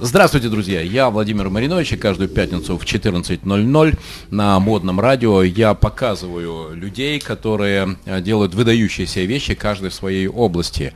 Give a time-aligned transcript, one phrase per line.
[0.00, 0.80] Здравствуйте, друзья!
[0.80, 7.96] Я Владимир Маринович, и каждую пятницу в 14.00 на модном радио я показываю людей, которые
[8.04, 10.92] э, делают выдающиеся вещи, каждый в своей области.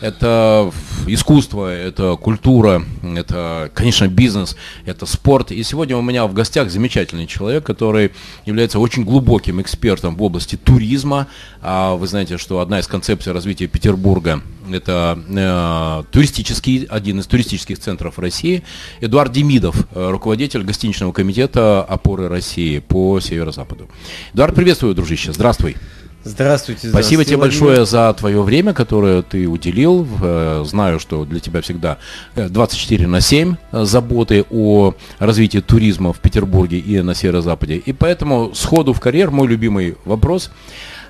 [0.00, 0.72] Это
[1.06, 2.82] искусство, это культура,
[3.14, 5.52] это, конечно, бизнес, это спорт.
[5.52, 8.10] И сегодня у меня в гостях замечательный человек, который
[8.46, 11.28] является очень глубоким экспертом в области туризма.
[11.62, 14.42] А вы знаете, что одна из концепций развития Петербурга–
[14.74, 18.62] это э, туристический, один из туристических центров России.
[19.00, 23.88] Эдуард Демидов, э, руководитель гостиничного комитета опоры России по северо-западу.
[24.34, 25.32] Эдуард, приветствую, дружище.
[25.32, 25.76] Здравствуй.
[26.22, 26.90] Здравствуйте.
[26.90, 27.66] Спасибо здравствуйте, тебе Владимир.
[27.66, 30.06] большое за твое время, которое ты уделил.
[30.20, 31.96] Э, Знаю, что для тебя всегда
[32.34, 37.76] э, 24 на 7 э, заботы о развитии туризма в Петербурге и на северо-западе.
[37.76, 40.50] И поэтому сходу в карьер мой любимый вопрос.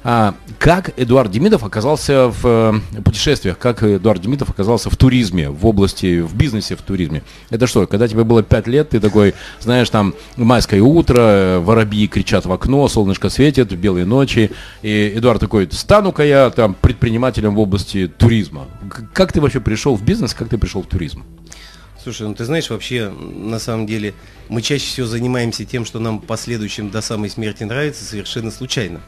[0.02, 2.46] А, как Эдуард Демидов оказался в
[2.96, 7.22] э, путешествиях, как Эдуард Демидов оказался в туризме, в области, в бизнесе в туризме?
[7.50, 12.08] Это что, когда тебе было 5 лет, ты такой, знаешь, там майское утро, э, воробьи
[12.08, 17.60] кричат в окно, солнышко светит, белые ночи, и Эдуард такой, стану-ка я там предпринимателем в
[17.60, 18.68] области туризма.
[19.12, 21.24] Как ты вообще пришел в бизнес, как ты пришел в туризм?
[22.02, 24.14] Слушай, ну ты знаешь, вообще, на самом деле,
[24.48, 29.00] мы чаще всего занимаемся тем, что нам последующим до самой смерти нравится, совершенно случайно.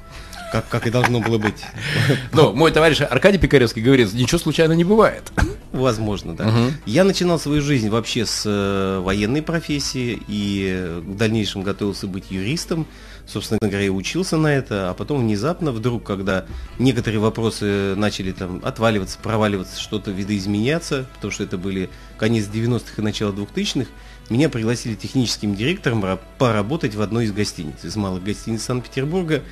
[0.52, 1.64] Как, как и должно было быть.
[2.32, 5.32] Ну, мой товарищ Аркадий Пикаревский говорит, ничего случайно не бывает.
[5.72, 6.44] Возможно, да.
[6.44, 6.74] Мгм.
[6.86, 12.86] Я начинал свою жизнь вообще с э, военной профессии и в дальнейшем готовился быть юристом.
[13.26, 16.44] Собственно говоря, и учился на это, а потом внезапно, вдруг, когда
[16.78, 23.00] некоторые вопросы начали там отваливаться, проваливаться, что-то видоизменяться, потому что это были конец 90-х и
[23.00, 23.88] начало 2000-х,
[24.28, 29.42] меня пригласили техническим директором ра- поработать в одной из гостиниц, из малых гостиниц Санкт-Петербурга.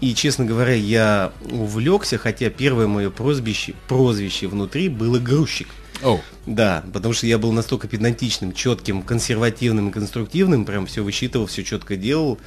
[0.00, 5.68] И, честно говоря, я увлекся, хотя первое мое прозвище, прозвище внутри было грузчик.
[6.02, 11.46] О, Да, потому что я был настолько педантичным, четким, консервативным и конструктивным, прям все высчитывал,
[11.46, 12.38] все четко делал.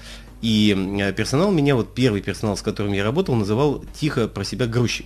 [0.41, 4.65] И э, персонал меня, вот первый персонал, с которым я работал, называл тихо про себя
[4.65, 5.05] грузчик.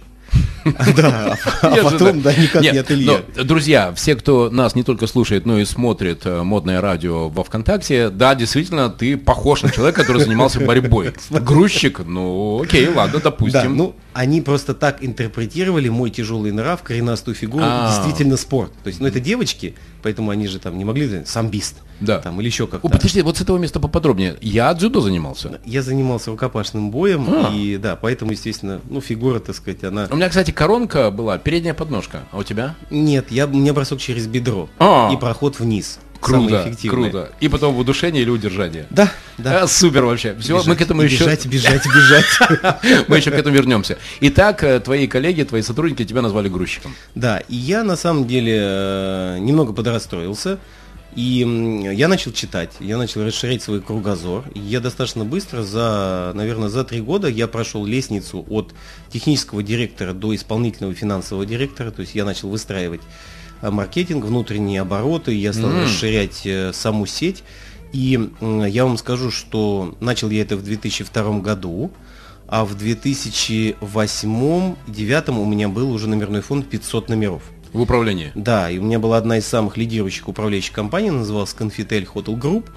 [0.95, 3.21] Да, а потом, да, никак Нет, не ателье.
[3.35, 7.43] но, друзья, все, кто нас не только слушает, но и смотрит э, модное радио во
[7.43, 11.13] ВКонтакте, да, действительно, ты похож на человека, который занимался борьбой.
[11.29, 13.77] Грузчик, ну, окей, ладно, допустим.
[13.77, 17.91] ну, они просто так интерпретировали мой тяжелый нрав, коренастую фигуру, А.
[17.93, 18.71] действительно спорт.
[18.83, 22.19] То есть, ну, это девочки, поэтому они же там не могли, самбист, Да.
[22.19, 22.87] там, или еще как-то.
[22.87, 24.37] О, подожди, вот с этого места поподробнее.
[24.41, 25.59] Я дзюдо занимался.
[25.65, 27.51] Я занимался рукопашным боем, А.
[27.53, 30.07] и да, поэтому, естественно, ну, фигура, так сказать, она...
[30.09, 32.23] У меня, кстати, коронка была, передняя подножка.
[32.31, 32.75] А у тебя?
[32.89, 35.11] Нет, я, у меня бросок через бедро А.
[35.13, 35.99] и проход вниз.
[36.19, 37.31] Круто, круто.
[37.39, 38.87] И потом в удушение или удержание.
[38.89, 39.61] Да, да.
[39.61, 40.35] А, супер вообще.
[40.39, 41.23] Все, Бежать, мы к этому еще...
[41.23, 42.75] Бежать, бежать, бежать.
[43.07, 43.99] Мы еще к этому вернемся.
[44.21, 46.95] Итак, э, твои коллеги, твои сотрудники тебя назвали грузчиком.
[47.13, 50.57] Да, и я на самом деле э, немного подрастроился.
[51.15, 51.47] И
[51.95, 54.43] я начал читать, я начал расширять свой кругозор.
[54.53, 58.73] И я достаточно быстро, за, наверное, за три года я прошел лестницу от
[59.09, 61.91] технического директора до исполнительного финансового директора.
[61.91, 62.99] То есть я начал выстраивать
[63.61, 65.83] э, маркетинг, внутренние обороты, я стал М.
[65.83, 67.43] расширять э, саму сеть.
[67.93, 71.91] И я вам скажу, что начал я это в 2002 году,
[72.45, 77.41] а в 2008-2009 у меня был уже номерной фонд 500 номеров.
[77.75, 78.31] В управлении.
[78.35, 82.69] Да, и у меня была одна из самых лидирующих управляющих компаний, называлась Confitel Hotel Group,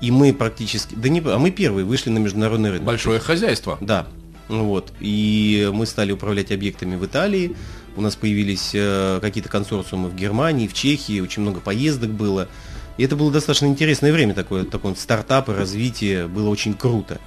[0.00, 2.86] и мы практически, да не, а мы первые вышли на международный рынок.
[2.86, 3.76] Большое хозяйство.
[3.80, 4.06] Да,
[4.48, 7.54] ну вот, и мы стали управлять объектами в Италии,
[7.96, 12.48] у нас появились э, какие-то консорциумы в Германии, в Чехии, очень много поездок было,
[12.96, 17.20] и это было достаточно интересное время такое, такое стартап и развитие, было очень круто.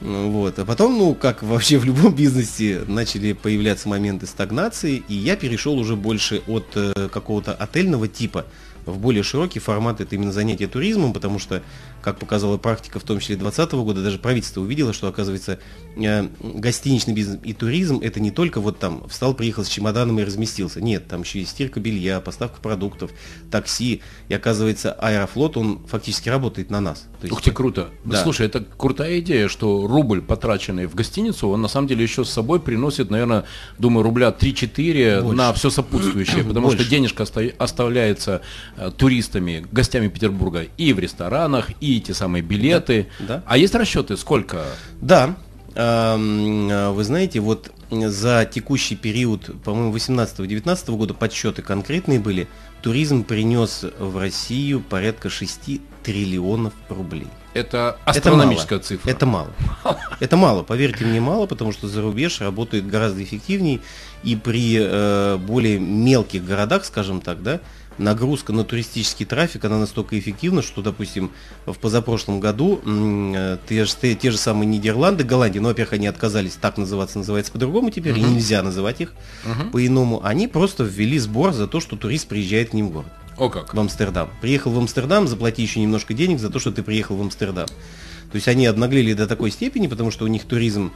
[0.00, 0.58] Вот.
[0.58, 5.78] А потом, ну, как вообще в любом бизнесе, начали появляться моменты стагнации, и я перешел
[5.78, 8.46] уже больше от э, какого-то отельного типа
[8.86, 11.62] в более широкий формат, это именно занятие туризмом, потому что,
[12.02, 15.58] как показала практика, в том числе 2020 года, даже правительство увидело, что, оказывается,
[15.96, 20.24] э, гостиничный бизнес и туризм это не только вот там встал, приехал с чемоданом и
[20.24, 20.80] разместился.
[20.80, 23.10] Нет, там еще и стирка белья, поставка продуктов,
[23.50, 24.00] такси.
[24.28, 27.06] И оказывается, Аэрофлот, он фактически работает на нас.
[27.20, 27.88] То есть- Ух ты, круто.
[28.04, 28.22] Да.
[28.22, 32.30] Слушай, это крутая идея, что рубль, потраченный в гостиницу, он на самом деле еще с
[32.30, 33.44] собой приносит, наверное,
[33.78, 35.36] думаю, рубля 3-4 Больше.
[35.36, 36.90] на все сопутствующее, потому что Больше.
[36.90, 38.42] денежка оста- оставляется
[38.76, 43.08] э, туристами, гостями Петербурга и в ресторанах, и те самые билеты.
[43.18, 43.42] Да.
[43.46, 44.64] А есть расчеты, сколько?
[45.00, 45.36] Да,
[45.74, 52.48] Эм, э, вы знаете, вот за текущий период, по-моему, 18-19 года подсчеты конкретные были,
[52.82, 57.28] туризм принес в Россию порядка 6 триллионов рублей.
[57.52, 58.84] Это Это астрономическая мало.
[58.84, 59.10] цифра.
[59.10, 59.50] Это мало.
[60.20, 63.80] Это мало, поверьте мне, мало, потому что за рубеж работает гораздо эффективнее,
[64.22, 67.60] и при э, более мелких городах, скажем так, да,
[68.00, 71.30] нагрузка на туристический трафик, она настолько эффективна, что, допустим,
[71.66, 76.06] в позапрошлом году э, те, же, те, те же самые Нидерланды, Голландия, ну, во-первых, они
[76.06, 78.30] отказались так называться, называется по-другому теперь, uh-huh.
[78.30, 79.12] и нельзя называть их
[79.44, 79.70] uh-huh.
[79.70, 83.12] по-иному, они просто ввели сбор за то, что турист приезжает к ним в город.
[83.36, 83.72] О как.
[83.72, 84.30] В Амстердам.
[84.40, 87.66] Приехал в Амстердам, заплати еще немножко денег за то, что ты приехал в Амстердам.
[87.66, 90.92] То есть они обнаглели до такой степени, потому что у них туризм,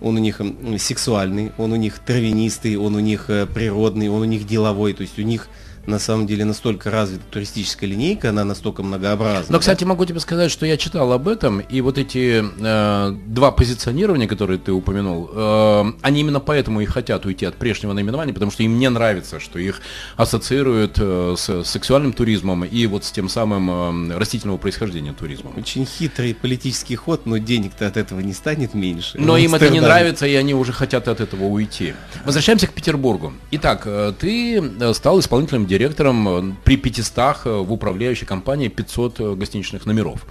[0.00, 0.40] он у них
[0.78, 4.92] сексуальный, он у них травянистый, он у них э, природный, он у них деловой.
[4.92, 5.48] То есть у них
[5.86, 9.52] на самом деле настолько развита туристическая линейка, она настолько многообразна.
[9.52, 13.50] Но, кстати, могу тебе сказать, что я читал об этом, и вот эти э, два
[13.52, 18.50] позиционирования, которые ты упомянул, э, они именно поэтому и хотят уйти от прежнего наименования, потому
[18.50, 19.80] что им не нравится, что их
[20.16, 25.54] ассоциируют э, с сексуальным туризмом и вот с тем самым э, растительного происхождения туризмом.
[25.56, 29.18] Очень хитрый политический ход, но денег-то от этого не станет меньше.
[29.18, 31.94] Но им это не нравится, и они уже хотят от этого уйти.
[32.24, 33.32] Возвращаемся к Петербургу.
[33.50, 39.20] Итак, э, ты э, стал исполнителем директором э, при 500 э, в управляющей компании 500
[39.20, 40.24] э, гостиничных номеров.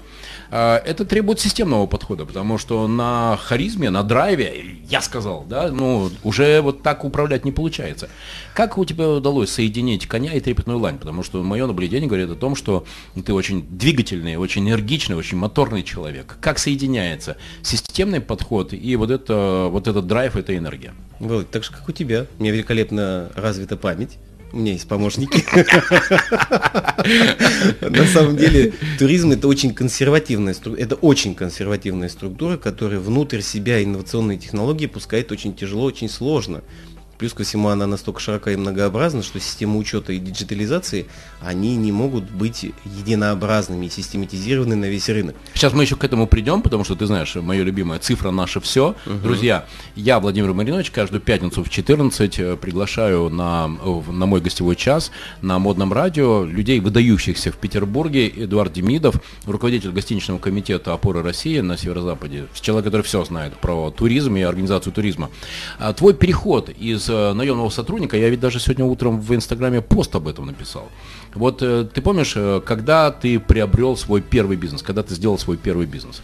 [0.51, 6.61] Это требует системного подхода, потому что на харизме, на драйве, я сказал, да, ну, уже
[6.61, 8.07] вот так управлять не получается.
[8.53, 10.99] Как у тебя удалось соединить коня и трепетную лань?
[10.99, 12.85] Потому что мое наблюдение говорит о том, что
[13.25, 16.37] ты очень двигательный, очень энергичный, очень моторный человек.
[16.39, 20.93] Как соединяется системный подход и вот, это, вот этот драйв, эта энергия?
[21.19, 22.27] Вот, так же, как у тебя.
[22.37, 24.19] У меня великолепно развита память.
[24.53, 25.43] У меня есть помощники.
[27.81, 33.83] На самом деле, туризм это очень консервативная структура, это очень консервативная структура, которая внутрь себя
[33.83, 36.61] инновационные технологии пускает очень тяжело, очень сложно.
[37.17, 41.05] Плюс ко всему она настолько широка и многообразна, что системы учета и диджитализации,
[41.41, 45.35] они не могут быть единообразными и систематизированы на весь рынок.
[45.53, 48.95] Сейчас мы еще к этому придем, потому что ты знаешь, моя любимая цифра «Наше все».
[49.05, 49.17] Угу.
[49.23, 49.65] Друзья,
[49.95, 55.11] я, Владимир Маринович, каждую пятницу в 14 э, приглашаю на, на мой гостевой час
[55.41, 58.27] на модном радио людей, выдающихся в Петербурге.
[58.27, 62.47] Эдуард Демидов, руководитель гостиничного комитета «Опоры России» на северо-западе.
[62.59, 65.29] Человек, который все знает про туризм и организацию туризма.
[65.77, 70.15] А твой переход из Э, наемного сотрудника, я ведь даже сегодня утром в Инстаграме пост
[70.15, 70.89] об этом написал.
[71.33, 75.57] Вот э, ты помнишь, э, когда ты приобрел свой первый бизнес, когда ты сделал свой
[75.57, 76.21] первый бизнес?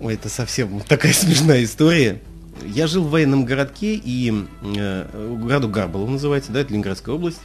[0.00, 2.20] Ой, это совсем такая смешная история.
[2.64, 4.32] Я жил в военном городке, и
[4.62, 7.40] э, городу Гарбало называется, да, это Ленинградская область.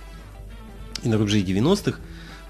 [1.04, 2.02] И на рубеже 90-х а,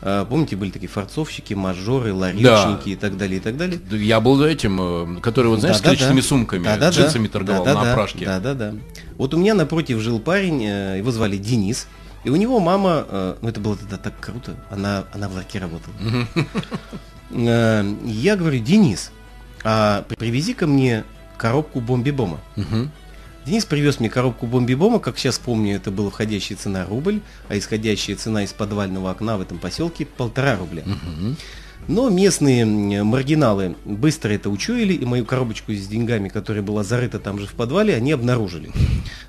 [0.02, 2.92] помните, были такие форцовщики, мажоры, ларечники да.
[2.92, 3.80] и так далее, и так далее.
[3.92, 7.28] Я был этим, э, который, вот знаешь, да, с количественными да, сумками, да, да, джинсами
[7.28, 8.26] да, торговал да, да, на опрашке.
[8.26, 8.74] Да, да, да.
[9.18, 11.88] Вот у меня напротив жил парень, э, его звали Денис,
[12.24, 15.60] и у него мама, э, ну это было тогда так круто, она, она в ларьке
[15.60, 15.96] работала.
[17.32, 19.12] Я говорю, Денис,
[19.64, 21.06] а привези ко мне
[21.38, 22.40] коробку бомби-бома.
[23.46, 28.16] Денис привез мне коробку бомби-бома, как сейчас помню, это была входящая цена рубль, а исходящая
[28.16, 30.84] цена из подвального окна в этом поселке полтора рубля.
[31.88, 32.64] Но местные
[33.04, 37.54] маргиналы быстро это учуяли, и мою коробочку с деньгами, которая была зарыта там же в
[37.54, 38.70] подвале, они обнаружили.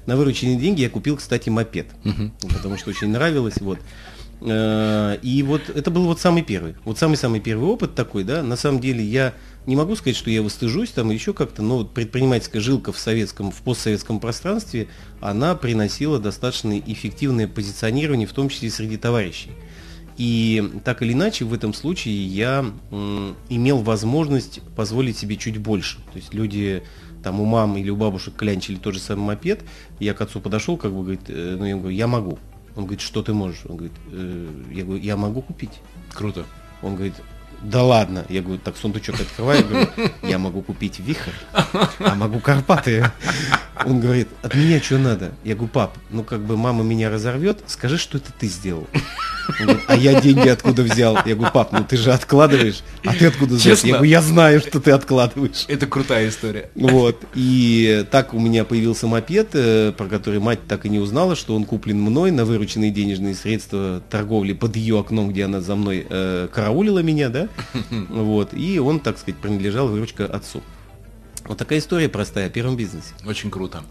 [0.05, 1.87] На вырученные деньги я купил, кстати, мопед,
[2.41, 3.57] потому что очень нравилось.
[3.61, 3.79] Вот.
[4.45, 8.57] Э, и вот это был вот самый первый, вот самый-самый первый опыт такой, да, на
[8.57, 9.35] самом деле я
[9.67, 10.51] не могу сказать, что я его
[10.95, 14.89] там еще как-то, но вот предпринимательская жилка в советском, в постсоветском пространстве,
[15.21, 19.53] она приносила достаточно эффективное позиционирование, в том числе среди товарищей.
[20.19, 22.67] И так или иначе, в этом случае я
[23.49, 25.99] имел возможность позволить себе чуть больше.
[26.13, 26.83] То есть люди
[27.23, 29.61] там у мам или у бабушек клянчили тот же самый мопед,
[30.01, 32.39] я к отцу подошел, как бы говорит, э, ну я говорю, я могу.
[32.77, 33.65] Он говорит, что ты можешь?
[33.69, 35.81] Он говорит, э, я говорю, я могу купить.
[36.13, 36.45] Круто.
[36.83, 37.15] Он говорит,
[37.63, 38.25] да ладно.
[38.29, 39.89] Я говорю, так сундучок открываю, говорю,
[40.23, 43.11] я могу купить вихрь, а могу Карпаты.
[43.85, 45.33] Он говорит, от меня что надо?
[45.45, 48.87] Я говорю, пап, ну как бы мама меня разорвет, скажи, что это ты сделал.
[49.61, 51.17] Он говорит, а я деньги откуда взял?
[51.27, 53.77] Я говорю, пап, ну ты же откладываешь, а ты откуда взял?
[53.83, 55.65] Я говорю, я знаю, что ты откладываешь.
[55.69, 56.71] Это крутая история.
[56.75, 57.23] Вот.
[57.35, 61.57] И так у меня появился мопед, э, про который мать так и не узнала, что
[61.57, 66.07] он куплен мной на вырученные денежные средства торговли под ее окном, где она за мной
[66.09, 67.49] э, караулила меня, да?
[68.09, 68.55] Вот.
[68.55, 70.63] И он, так сказать, принадлежал выручка отцу.
[71.45, 73.15] Вот такая история простая о первом бизнесе.
[73.27, 73.83] Очень круто.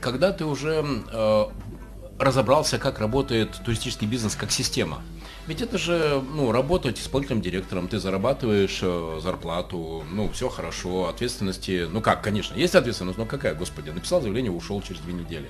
[0.00, 1.44] Когда ты уже э,
[2.20, 5.02] разобрался, как работает туристический бизнес как система,
[5.46, 11.88] Ведь это же, ну, работать исполнительным директором, ты зарабатываешь э, зарплату, ну, все хорошо, ответственности,
[11.90, 15.48] ну как, конечно, есть ответственность, но какая, господи, написал заявление, ушел через две недели.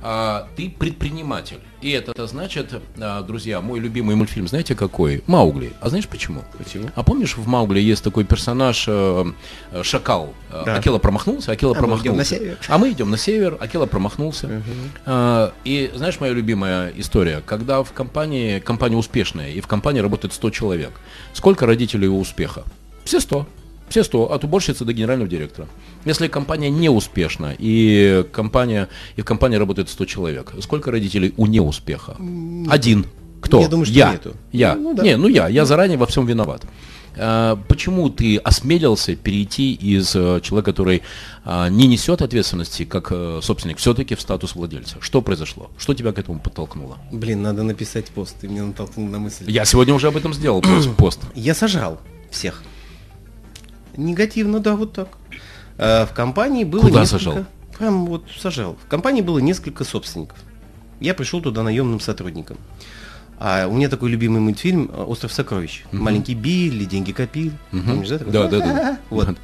[0.00, 5.22] А, ты предприниматель, и это, это значит, а, друзья, мой любимый мультфильм, знаете какой?
[5.26, 5.72] Маугли.
[5.80, 6.42] А знаешь почему?
[6.56, 6.88] Почему?
[6.94, 9.24] А помнишь, в Маугли есть такой персонаж э,
[9.72, 10.32] э, Шакал?
[10.50, 10.76] Э, Да.
[10.76, 12.08] Акела промахнулся, Акела А мы промахнулся.
[12.08, 12.58] идем на север.
[12.68, 14.62] А мы идем на север, Акела промахнулся.
[15.04, 20.32] А, и знаешь, моя любимая история, когда в компании, компания успешная, и в компании работает
[20.32, 20.92] 100 человек,
[21.32, 22.64] сколько родителей у успеха?
[23.04, 23.46] Все 100.
[23.88, 25.68] Все 100, от уборщицы до генерального директора.
[26.04, 31.46] Если компания не успешна, и компания, и в компании работает 100 человек, сколько родителей у
[31.46, 32.16] неуспеха?
[32.68, 33.06] Один.
[33.46, 33.60] Кто?
[33.60, 34.12] Я думаю, что я.
[34.12, 34.34] нету.
[34.52, 34.74] Я.
[34.74, 35.02] Ну, да.
[35.02, 35.48] Не, ну я.
[35.48, 36.62] Я заранее во всем виноват.
[37.16, 41.02] А, Почему ты осмелился перейти из э, человека, который
[41.44, 44.96] а, не несет ответственности как э, собственник, все-таки в статус владельца?
[45.00, 45.70] Что произошло?
[45.78, 46.98] Что тебя к этому подтолкнуло?
[47.10, 49.50] Блин, надо написать пост, ты меня натолкнул на мысль.
[49.50, 50.62] Я сегодня уже об этом сделал
[50.98, 51.20] пост-.
[51.34, 52.00] Я сожрал
[52.30, 52.62] всех.
[53.96, 55.08] Негативно, да, вот так.
[55.78, 57.18] А, в компании было Куда несколько...
[57.18, 57.44] сажал?
[57.78, 58.76] Прям вот сажал.
[58.84, 60.38] В компании было несколько собственников.
[61.00, 62.56] Я пришел туда наемным сотрудником.
[63.38, 65.84] А у меня такой любимый мультфильм э, «Остров сокровищ».
[65.92, 67.52] Маленький Билли, деньги копил.
[67.70, 68.18] Помнишь, да?
[68.18, 68.32] такой?
[68.32, 68.98] Да, да, да.
[69.10, 69.36] Вот.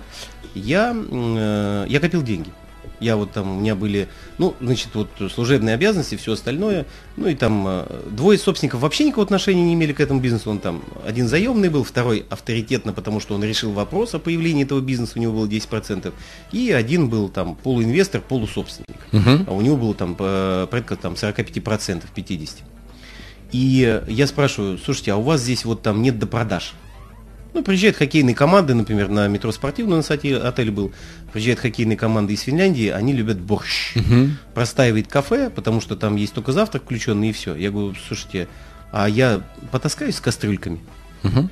[0.55, 2.51] Я, э, я копил деньги.
[3.01, 4.09] Я вот там, у меня были,
[4.39, 6.87] ну, значит, вот служебные обязанности, все остальное.
[7.17, 10.51] Ну и там э, двое собственников вообще никакого отношения не имели к этому бизнесу.
[10.51, 14.81] Он там, один заемный был, второй авторитетно, потому что он решил вопрос о появлении этого
[14.81, 16.13] бизнеса, у него было 10%.
[16.53, 19.01] И один был там полуинвестор, полусобственник.
[19.11, 19.47] Мгм.
[19.49, 22.51] А у него было там э, порядка там 45%, 50%.
[23.52, 26.73] И я спрашиваю, слушайте, а у вас здесь вот там нет до продаж?
[27.54, 30.92] Ну, приезжают хоккейные команды, например, на метро спортивную на сайте отель был.
[31.32, 33.94] Приезжают хоккейные команды из Финляндии, они любят борщ.
[34.54, 37.54] Простаивает кафе, потому что там есть только завтрак включенный и все.
[37.54, 38.49] Я говорю, слушайте,
[38.90, 40.80] а я потаскаюсь с кастрюльками?
[41.23, 41.50] Мгм.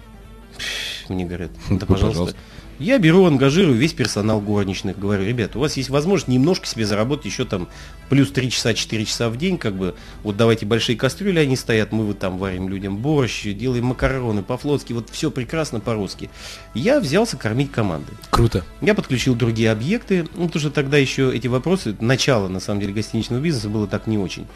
[1.11, 2.09] Мне говорят, Ну, да, пожалуйста.
[2.09, 2.39] пожалуйста.
[2.81, 4.99] Я беру, ангажирую весь персонал горничных.
[4.99, 7.69] Говорю, ребят, у вас есть возможность немножко себе заработать еще там
[8.09, 11.93] плюс 3 часа, 4 часа в день, как бы, вот давайте большие кастрюли, они стоят,
[11.93, 16.31] мы вот там варим людям борщ, делаем макароны по-флотски, вот все прекрасно по-русски.
[16.73, 18.13] Я взялся кормить команды.
[18.31, 18.65] Круто.
[18.81, 22.95] Я подключил другие объекты, ну, потому что тогда еще эти вопросы, начало, на самом деле,
[22.95, 24.47] гостиничного бизнеса было так не очень.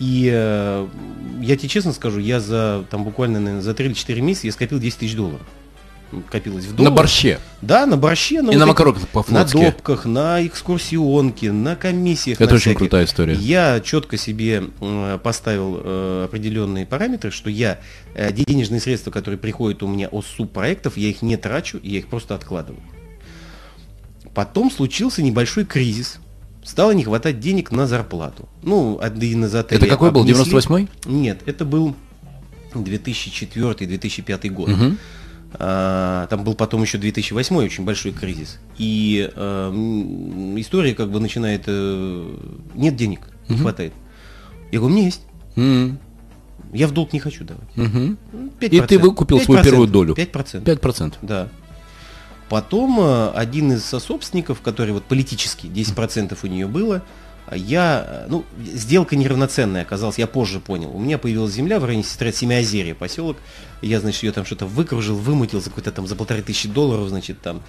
[0.00, 0.88] И э,
[1.42, 4.52] я тебе честно скажу, я за, там, буквально, наверное, за 3 или 4 месяца я
[4.52, 5.46] скопил 10 тысяч долларов.
[6.30, 6.96] Копилось в На долларах.
[6.96, 7.38] борще.
[7.60, 8.36] Да, на борще.
[8.36, 12.40] И вот на этих- макаронах На допках, на экскурсионке, на комиссиях.
[12.40, 12.78] Это на очень всяких.
[12.78, 13.34] крутая история.
[13.34, 14.62] Я четко себе
[15.22, 17.78] поставил э, определенные параметры, что я
[18.14, 22.06] э, денежные средства, которые приходят у меня от субпроектов, я их не трачу, я их
[22.08, 22.80] просто откладываю.
[24.34, 26.20] Потом случился небольшой кризис.
[26.64, 28.48] Стало не хватать денег на зарплату.
[28.62, 30.52] Ну, один из отелей Это какой был, обнесли.
[30.54, 30.88] 98-й?
[31.06, 31.94] Нет, это был
[32.74, 34.68] 2004-2005 год.
[34.68, 34.98] Мгм.
[35.54, 38.58] А, Там был потом еще 2008 очень большой кризис.
[38.76, 39.70] И э,
[40.58, 41.64] история как бы начинает...
[41.66, 42.36] э,
[42.74, 43.92] нет денег, не хватает.
[44.70, 45.22] Я говорю, меня есть.
[45.56, 45.98] М.
[46.72, 47.76] Я в долг не хочу давать.
[47.76, 48.18] Мгм.
[48.60, 48.66] 5%.
[48.68, 50.14] И ты выкупил свою 5%, первую долю.
[50.14, 50.62] 5%.
[50.62, 51.14] 5%.
[51.22, 51.48] Да.
[52.48, 57.02] Потом э, один из сособственников, который вот политический, 10% у нее было,
[57.56, 60.94] я, э, ну, сделка неравноценная оказалась, я позже понял.
[60.94, 63.36] У меня появилась земля в районе сестра Семиозерья, поселок.
[63.82, 67.40] Я, значит, ее там что-то выкружил, вымутил за какой-то там за полторы тысячи долларов, значит,
[67.40, 67.62] там.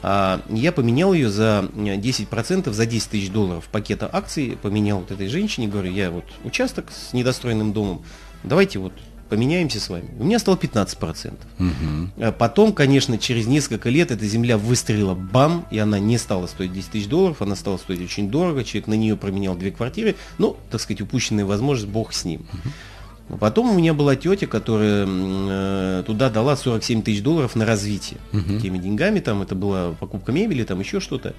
[0.00, 5.10] А, я поменял ее за э, 10%, за 10 тысяч долларов пакета акций, поменял вот
[5.10, 8.04] этой женщине, говорю, я вот участок с недостроенным домом,
[8.44, 8.92] давайте вот
[9.28, 10.08] поменяемся с вами.
[10.18, 11.34] У меня стало 15%.
[11.58, 12.12] Мгм.
[12.18, 16.72] А Потом, конечно, через несколько лет эта земля выстрелила бам, и она не стала стоить
[16.72, 20.56] 10 тысяч долларов, она стала стоить очень дорого, человек на нее променял две квартиры, ну,
[20.70, 22.46] так сказать, упущенная возможность, бог с ним.
[23.28, 28.18] А Потом у меня была тетя, которая э, туда дала 47 тысяч долларов на развитие.
[28.60, 31.34] Теми деньгами, там это была покупка мебели, там еще что-то.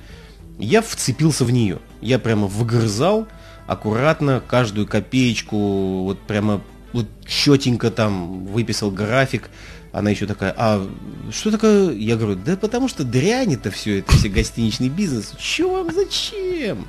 [0.60, 1.80] Я вцепился в нее.
[2.02, 3.28] Я прямо выгрызал
[3.66, 6.62] аккуратно каждую копеечку, вот прямо
[6.94, 9.50] вот четенько там выписал график.
[9.92, 10.88] Она еще такая, а
[11.32, 11.94] что такое?
[11.94, 15.34] Я говорю, да потому что дрянь это все, это все гостиничный бизнес.
[15.40, 16.86] Че вам зачем?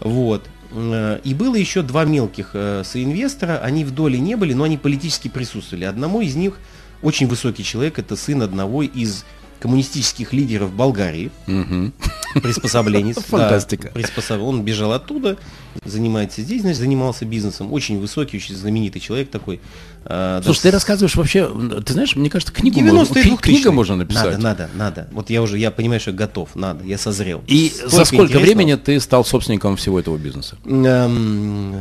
[0.00, 0.44] Вот.
[0.72, 4.76] Э, И было еще два мелких э, соинвестора, они в доле не были, но они
[4.76, 5.84] политически присутствовали.
[5.84, 6.58] Одному из них
[7.02, 9.24] очень высокий человек, это сын одного из
[9.60, 11.92] коммунистических лидеров Болгарии, Мгм.
[12.42, 13.16] приспособленец.
[13.16, 13.88] да, Фантастика.
[13.94, 15.36] приспособ- Он бежал оттуда,
[15.84, 17.72] занимается здесь, значит, занимался бизнесом.
[17.72, 19.60] Очень высокий, очень знаменитый человек такой.
[20.04, 21.50] А, Слушай, да, ты рассказываешь вообще,
[21.84, 23.36] ты знаешь, мне кажется, книгу, 90-е, можно, кни- 2000-е.
[23.38, 24.38] книга можно написать.
[24.38, 25.08] Надо, надо, надо.
[25.12, 27.42] Вот я уже, я понимаю, что я готов, надо, я созрел.
[27.46, 30.56] И Столько за сколько времени ты стал собственником всего этого бизнеса?
[30.64, 31.74] Эм,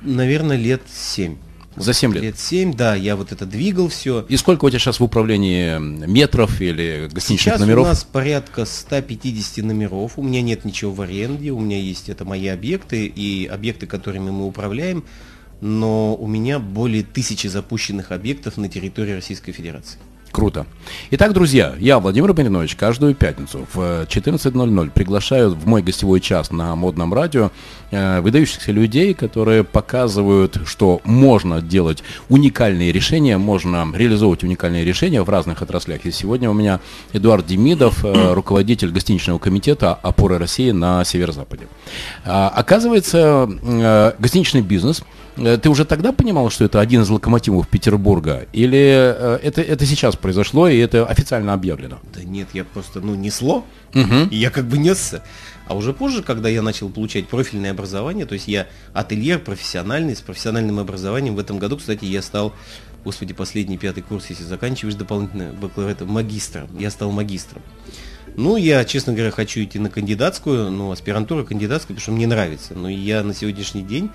[0.00, 1.36] наверное, лет семь.
[1.78, 2.22] За 7 лет?
[2.22, 4.24] Лет 7, да, я вот это двигал все.
[4.28, 7.84] И сколько у тебя сейчас в управлении метров или гостиничных сейчас номеров?
[7.84, 12.24] у нас порядка 150 номеров, у меня нет ничего в аренде, у меня есть это
[12.24, 15.04] мои объекты и объекты, которыми мы управляем,
[15.60, 19.98] но у меня более тысячи запущенных объектов на территории Российской Федерации.
[20.30, 20.66] Круто.
[21.10, 26.76] Итак, друзья, я, Владимир Маринович, каждую пятницу в 14.00 приглашаю в мой гостевой час на
[26.76, 27.50] модном радио э,
[27.90, 35.62] выдающихся людей, которые показывают, что можно делать уникальные решения, можно реализовывать уникальные решения в разных
[35.62, 36.04] отраслях.
[36.04, 36.80] И сегодня у меня
[37.12, 41.66] Эдуард Демидов, э, руководитель гостиничного комитета «Опоры России» на Северо-Западе.
[42.24, 45.02] А, оказывается, э, гостиничный бизнес–
[45.38, 48.46] Э, ты уже тогда понимал, что это один из локомотивов Петербурга?
[48.52, 51.98] Или э, это, это сейчас произошло, и это официально объявлено?
[52.14, 53.64] Да нет, я просто, ну, несло,
[53.94, 54.28] угу.
[54.30, 55.22] и я как бы несся.
[55.68, 60.20] А уже позже, когда я начал получать профильное образование, то есть я ательер профессиональный, с
[60.20, 62.54] профессиональным образованием, в этом году, кстати, я стал,
[63.04, 67.62] господи, последний пятый курс, если заканчиваешь дополнительно бакалавриат, магистром, я стал магистром.
[68.36, 72.74] Ну, я, честно говоря, хочу идти на кандидатскую, ну, аспирантура кандидатскую, потому что мне нравится.
[72.74, 74.10] Но я на сегодняшний день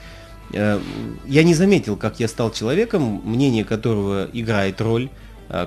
[0.52, 0.80] Э,
[1.26, 5.10] я не заметил, как я стал человеком, мнение которого играет роль,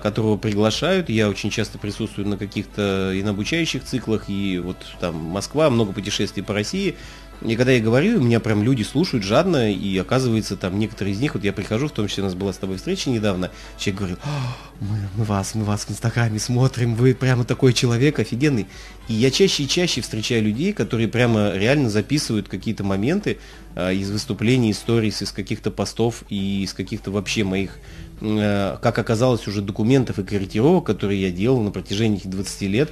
[0.03, 1.09] которого приглашают.
[1.09, 5.93] Я очень часто присутствую на каких-то и на обучающих циклах, и вот там Москва, много
[5.93, 6.97] путешествий по России.
[7.43, 11.35] И когда я говорю, меня прям люди слушают жадно, и оказывается, там некоторые из них,
[11.35, 14.19] вот я прихожу, в том числе у нас была с тобой встреча недавно, человек говорит,
[14.81, 18.67] мы, мы вас, мы вас в Инстаграме смотрим, вы прямо такой человек офигенный.
[19.09, 23.39] И я чаще и чаще встречаю людей, которые прямо реально записывают какие-то моменты
[23.75, 29.47] э, из выступлений, историй, из каких-то постов и из каких-то вообще моих, э, как оказалось,
[29.47, 32.91] уже документов и корректировок, которые я делал на протяжении этих 20 лет.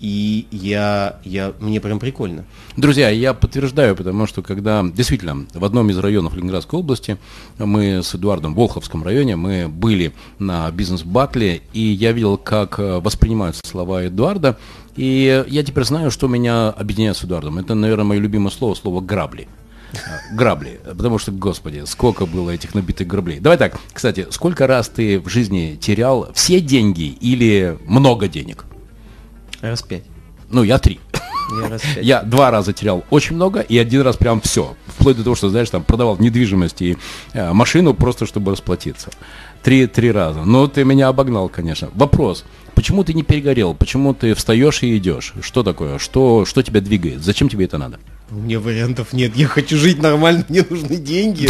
[0.00, 2.44] И я, я, мне прям прикольно.
[2.76, 7.18] Друзья, я подтверждаю, потому что когда действительно в одном из районов Ленинградской области
[7.58, 13.00] мы с Эдуардом в Волховском районе, мы были на бизнес-батле, и я видел, как э,
[13.00, 14.56] воспринимаются слова Эдуарда,
[14.94, 17.58] и я теперь знаю, что меня объединяет с Эдуардом.
[17.58, 19.48] Это, наверное, мое любимое слово, слово «грабли».
[20.32, 23.40] Грабли, потому что, господи, сколько было этих набитых граблей.
[23.40, 28.64] Давай так, кстати, сколько раз ты в жизни терял все деньги или много денег?
[29.60, 30.04] Раз пять.
[30.50, 31.00] Ну, я три.
[31.62, 34.76] Я, раз я два раза терял очень много, и один раз прям все.
[34.86, 36.98] Вплоть до того, что, знаешь, там продавал недвижимость и
[37.32, 39.10] э, машину просто, чтобы расплатиться.
[39.62, 40.44] Три, три раза.
[40.44, 41.88] Ну, ты меня обогнал, конечно.
[41.94, 42.44] Вопрос.
[42.74, 43.74] Почему ты не перегорел?
[43.74, 45.34] Почему ты встаешь и идешь?
[45.40, 45.98] Что такое?
[45.98, 47.22] Что, что тебя двигает?
[47.22, 47.98] Зачем тебе это надо?
[48.30, 49.34] У меня вариантов нет.
[49.36, 51.48] Я хочу жить нормально, мне нужны деньги.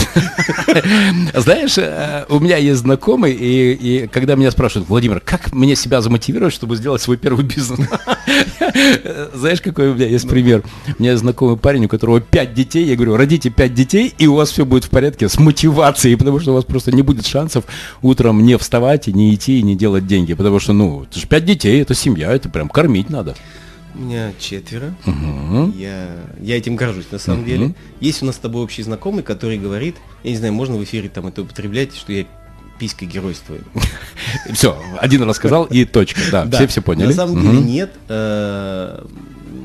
[1.34, 6.00] Знаешь, э, у меня есть знакомый, и, и когда меня спрашивают, Владимир, как мне себя
[6.00, 7.80] замотивировать, чтобы сделать свой первый бизнес?
[9.34, 10.62] Знаешь, какой у меня есть пример?
[10.96, 12.84] У меня есть знакомый парень, у которого пять детей.
[12.84, 16.38] Я говорю, родите пять детей, и у вас все будет в порядке с мотивацией, потому
[16.38, 17.64] что у вас просто не будет шансов
[18.02, 20.32] утром не вставать и не идти и не делать деньги.
[20.34, 23.34] Потому что, ну, это же пять детей, это семья, это прям кормить надо.
[23.94, 24.94] У меня четверо.
[25.06, 25.72] Угу.
[25.76, 27.48] Я, я этим горжусь, на самом угу.
[27.48, 27.74] деле.
[28.00, 31.08] Есть у нас с тобой общий знакомый, который говорит, я не знаю, можно в эфире
[31.08, 32.26] там это употреблять, что я
[32.78, 33.64] писька геройствую.
[34.52, 36.20] Все, один раз сказал и точка.
[36.30, 37.08] Да, все все поняли.
[37.08, 37.90] На самом деле нет.
[38.08, 39.04] Э,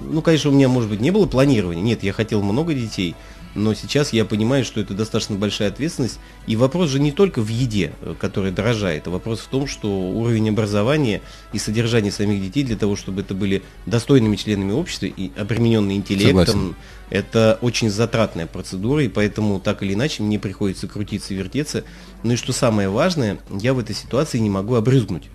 [0.09, 1.83] ну, конечно, у меня, может быть, не было планирования.
[1.83, 3.15] Нет, я хотел много детей
[3.55, 6.19] но сейчас я понимаю, что это достаточно большая ответственность.
[6.47, 9.89] И вопрос же не только в еде, э, которая дорожает, а вопрос в том, что
[9.89, 15.31] уровень образования и содержания самих детей для того, чтобы это были достойными членами общества и
[15.37, 16.75] обремененные интеллектом, Согласен.
[17.09, 21.83] это очень затратная процедура, и поэтому так или иначе мне приходится крутиться и вертеться.
[22.23, 25.29] Ну и что самое важное, я в этой ситуации не могу обрызгнуть,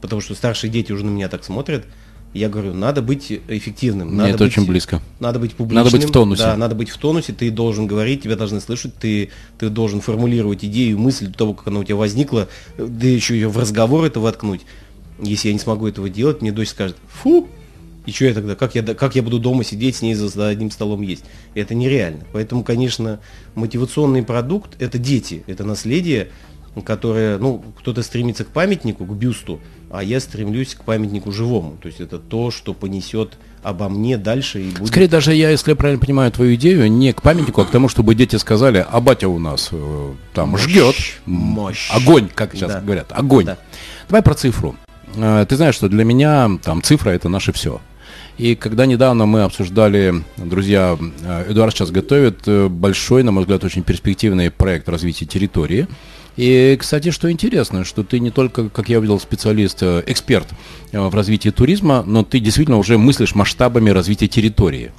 [0.00, 1.86] потому что старшие дети уже на меня так смотрят,
[2.34, 4.16] я говорю, надо быть эффективным.
[4.16, 5.02] Надо Нет, быть, очень близко.
[5.20, 5.84] Надо быть публичным.
[5.84, 6.42] Надо быть в тонусе.
[6.42, 10.64] Да, надо быть в тонусе, ты должен говорить, тебя должны слышать, ты, ты должен формулировать
[10.64, 14.20] идею, мысль до того, как она у тебя возникла, да еще ее в разговор это
[14.20, 14.62] воткнуть.
[15.20, 17.48] Если я не смогу этого делать, мне дочь скажет, фу,
[18.06, 20.70] и что я тогда, как я, как я буду дома сидеть с ней за одним
[20.70, 21.24] столом есть?
[21.54, 22.24] Это нереально.
[22.32, 23.20] Поэтому, конечно,
[23.54, 26.30] мотивационный продукт– это дети, это наследие,
[26.80, 31.76] которое, ну, кто-то стремится к памятнику, к бюсту, а я стремлюсь к памятнику живому.
[31.82, 34.88] То есть это то, что понесет обо мне дальше и будет...
[34.88, 37.88] Скорее даже я, если я правильно понимаю твою идею, не к памятнику, а к тому,
[37.88, 40.96] чтобы дети сказали, а батя у нас э, там мощь, жгет.
[41.26, 41.90] Мощь.
[41.92, 42.80] Огонь, как сейчас да.
[42.80, 43.44] говорят, огонь.
[43.44, 43.58] Да.
[44.08, 44.74] Давай про цифру.
[45.16, 47.80] Э, ты знаешь, что для меня там цифра это наше все.
[48.38, 53.62] И когда недавно мы обсуждали, друзья, э, Эдуард сейчас готовит э, большой, на мой взгляд,
[53.62, 55.86] очень перспективный проект развития территории.
[56.36, 60.48] И, кстати, что интересно, что ты не только, как я увидел, специалист, э, эксперт
[60.92, 64.92] в развитии туризма, но ты действительно уже мыслишь масштабами развития территории.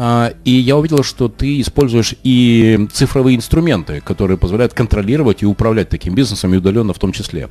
[0.00, 5.88] А, и я увидел, что ты используешь и цифровые инструменты, которые позволяют контролировать и управлять
[5.88, 7.48] таким бизнесом, и удаленно в том числе.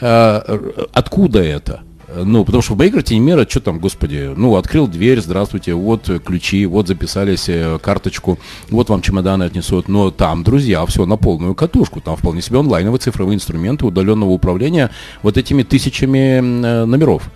[0.00, 1.82] А, откуда это?
[2.16, 6.66] Ну, потому что в картине мира, что там, господи, ну, открыл дверь, здравствуйте, вот ключи,
[6.66, 8.38] вот записались, э, карточку,
[8.70, 9.88] вот вам чемоданы отнесут.
[9.88, 12.00] Но там, друзья, все на полную катушку.
[12.00, 14.90] Там вполне себе онлайновые цифровые инструменты удаленного управления
[15.22, 17.30] вот этими тысячами э, номеров.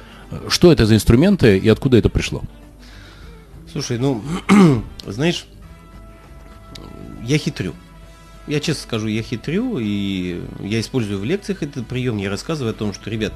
[0.48, 2.42] Что это за инструменты и откуда это пришло?
[3.72, 4.22] Слушай, ну,
[5.06, 5.46] знаешь,
[7.24, 7.74] я хитрю.
[8.46, 12.16] Я честно скажу, я хитрю, и я использую в лекциях этот прием.
[12.16, 13.34] Я рассказываю о том, что, ребят,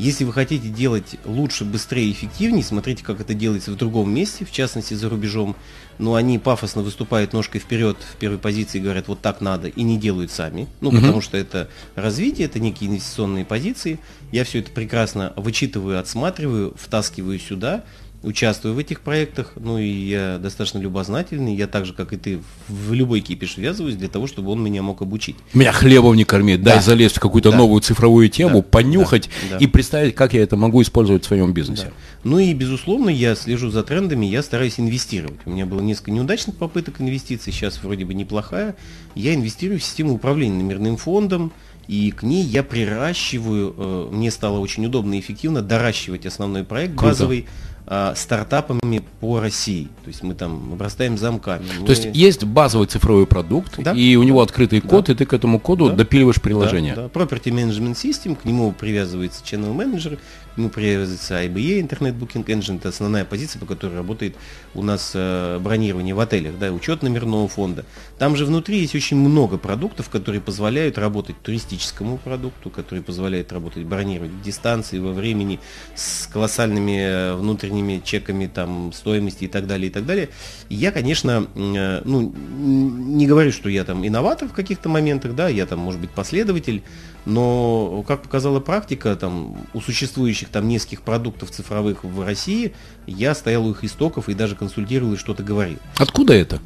[0.00, 4.50] если вы хотите делать лучше, быстрее, эффективнее, смотрите, как это делается в другом месте, в
[4.50, 5.56] частности за рубежом.
[5.98, 9.82] Но они пафосно выступают ножкой вперед в первой позиции и говорят, вот так надо, и
[9.82, 10.66] не делают сами.
[10.80, 10.96] Ну, угу.
[10.96, 13.98] потому что это развитие, это некие инвестиционные позиции.
[14.32, 17.84] Я все это прекрасно вычитываю, отсматриваю, втаскиваю сюда–
[18.22, 22.40] участвую в этих проектах, ну и я достаточно любознательный, я так же, как и ты,
[22.68, 25.36] в любой кипиш ввязываюсь для того, чтобы он меня мог обучить.
[25.54, 26.74] Меня хлебом не кормит, да.
[26.74, 27.56] дай залезть в какую-то да.
[27.56, 28.62] новую цифровую тему, да.
[28.62, 29.56] понюхать да.
[29.56, 31.86] и представить, как я это могу использовать в своем бизнесе.
[31.86, 31.92] Да.
[32.24, 35.40] Ну и, безусловно, я слежу за трендами, я стараюсь инвестировать.
[35.46, 38.76] У меня было несколько неудачных попыток инвестиций, сейчас вроде бы неплохая.
[39.14, 41.52] Я инвестирую в систему управления номерным фондом,
[41.88, 46.94] и к ней я приращиваю, э, мне стало очень удобно и эффективно доращивать основной проект
[46.94, 47.06] Круто.
[47.06, 47.46] базовый,
[47.90, 49.88] э, стартапами по России.
[50.02, 51.66] То есть мы там обрастаем замками.
[51.66, 51.88] То мы...
[51.88, 53.92] есть есть базовый цифровой продукт, да?
[53.92, 55.12] и у него открытый код, да.
[55.12, 55.96] и ты к этому коду да.
[55.96, 56.94] допиливаешь приложение.
[56.94, 57.20] Да, да.
[57.20, 60.18] Property Management System, к нему привязывается Channel Manager,
[60.56, 64.36] ему привязывается IBA, Internet Booking Engine, это основная позиция, по которой работает
[64.74, 67.84] у нас э, бронирование в отелях, да, учет номерного фонда.
[68.18, 73.84] Там же внутри есть очень много продуктов, которые позволяют работать туристическому продукту, которые позволяют работать
[73.84, 75.60] бронировать дистанции, во времени,
[75.94, 77.34] с колоссальными э,
[77.80, 80.28] внутренними чеками там стоимости и так далее, и так далее.
[80.68, 85.66] Я, конечно, э, ну, не говорю, что я там инноватор в каких-то моментах, да, я
[85.66, 86.82] там, может быть, последователь,
[87.26, 92.72] но, как показала практика, там, у существующих там нескольких продуктов цифровых в России,
[93.06, 95.78] я стоял у их истоков и даже консультировал и что-то говорил.
[95.98, 96.60] Откуда это?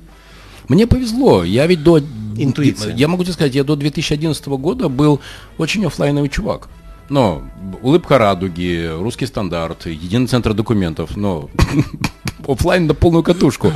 [0.68, 1.44] Мне повезло.
[1.44, 2.00] Я ведь до...
[2.37, 2.94] Интуиция.
[2.96, 5.20] Я могу тебе сказать, я до 2011 года был
[5.59, 6.68] очень офлайновый чувак.
[7.09, 7.45] Но
[7.83, 11.51] улыбка радуги, русский стандарт, единый центр документов, но
[12.49, 13.73] офлайн на полную катушку.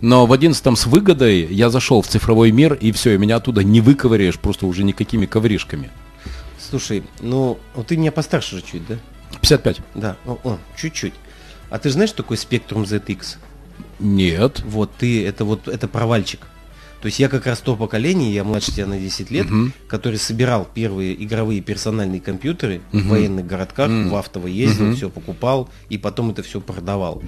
[0.00, 3.62] Но в 11 с выгодой я зашел в цифровой мир, и все, и меня оттуда
[3.62, 5.90] не выковыряешь просто уже никакими ковришками.
[6.58, 8.96] Слушай, ну, вот ты меня постарше же чуть, да?
[9.40, 9.80] 55.
[9.94, 11.14] Да, о, о, чуть-чуть.
[11.70, 13.36] А ты знаешь, что такое спектрум ZX?
[13.98, 14.62] Нет.
[14.64, 16.40] Вот ты, это вот, это провальчик.
[17.02, 19.72] То есть я как раз то поколение, я младше тебя на 10 лет, угу.
[19.88, 23.02] который собирал первые игровые персональные компьютеры угу.
[23.02, 24.10] в военных городках, угу.
[24.10, 24.94] в автово ездил, угу.
[24.94, 27.20] все покупал и потом это все продавал.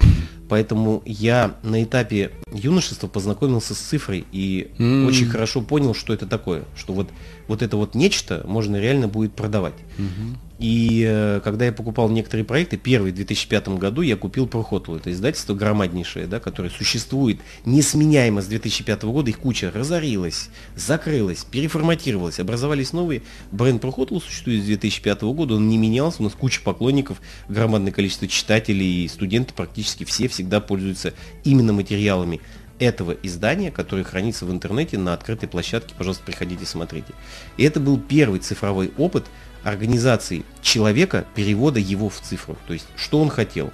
[0.49, 5.07] Поэтому я на этапе юношества познакомился с цифрой и mm.
[5.07, 6.65] очень хорошо понял, что это такое.
[6.77, 7.09] Что вот,
[7.49, 9.75] вот это вот нечто можно реально будет продавать.
[9.99, 10.37] Mm-hmm.
[10.59, 14.95] И э, когда я покупал некоторые проекты, первый в 2005 году я купил Прохотл.
[14.95, 19.31] Это издательство громаднейшее, да, которое существует несменяемо с 2005 года.
[19.31, 23.23] Их куча разорилась, закрылась, переформатировалась, образовались новые.
[23.51, 26.21] Бренд Прохотл существует с 2005 года, он не менялся.
[26.21, 32.41] У нас куча поклонников, громадное количество читателей и студенты практически все всегда пользуются именно материалами
[32.79, 35.95] этого издания, которое хранится в интернете на открытой площадке.
[35.97, 37.13] Пожалуйста, приходите, смотрите.
[37.57, 39.25] И это был первый цифровой опыт–
[39.65, 42.57] организации человека, перевода его в цифру.
[42.67, 43.73] То есть, что он хотел,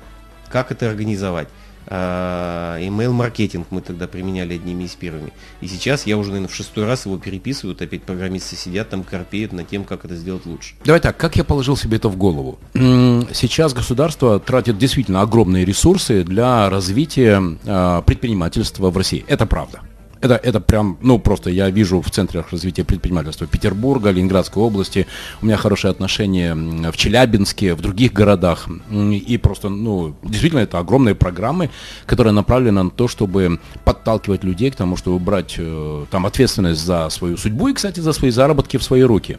[0.48, 1.48] как это организовать.
[1.86, 5.32] А, email-маркетинг мы тогда применяли одними из первыми.
[5.60, 9.02] И сейчас я уже, наверное, в шестой раз его переписываю, вот опять программисты сидят там,
[9.02, 10.74] корпеют над тем, как это сделать лучше.
[10.84, 12.58] Давай так, как я положил себе это в голову?
[12.74, 19.24] Сейчас государство тратит действительно огромные ресурсы для развития а, предпринимательства в России.
[19.28, 19.80] Это правда.
[20.20, 25.06] Это, это прям, ну, просто я вижу в центрах развития предпринимательства Петербурга, Ленинградской области.
[25.40, 26.54] У меня хорошие отношения
[26.90, 28.68] в Челябинске, в других городах.
[28.90, 31.70] И просто, ну, действительно, это огромные программы,
[32.06, 37.08] которые направлены на то, чтобы подталкивать людей к тому, чтобы брать э, там ответственность за
[37.08, 39.38] свою судьбу и, кстати, за свои заработки в свои руки.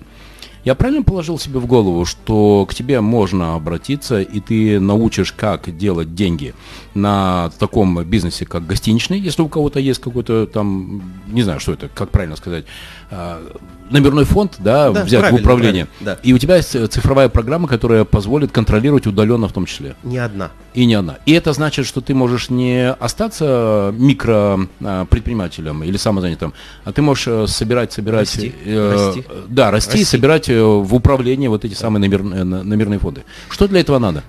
[0.63, 5.75] Я правильно положил себе в голову, что к тебе можно обратиться, и ты научишь, как
[5.75, 6.53] делать деньги
[6.93, 11.89] на таком бизнесе, как гостиничный, если у кого-то есть какой-то там, не знаю, что это,
[11.89, 12.65] как правильно сказать,
[13.09, 13.41] а,
[13.91, 15.87] номерной фонд, да, да взять в управление.
[15.99, 16.17] Да.
[16.23, 19.95] И у тебя есть цифровая программа, которая позволит контролировать удаленно в том числе.
[20.03, 20.51] Не одна.
[20.73, 21.17] И не одна.
[21.25, 26.53] И это значит, что ты можешь не остаться микропредпринимателем или самозанятым,
[26.85, 28.55] а ты можешь э, собирать, собирать, расти.
[28.65, 29.25] Э, расти.
[29.47, 33.23] да, расти, расти, собирать э, в управление вот эти самые номер, номерные фонды.
[33.49, 34.23] Что для этого надо?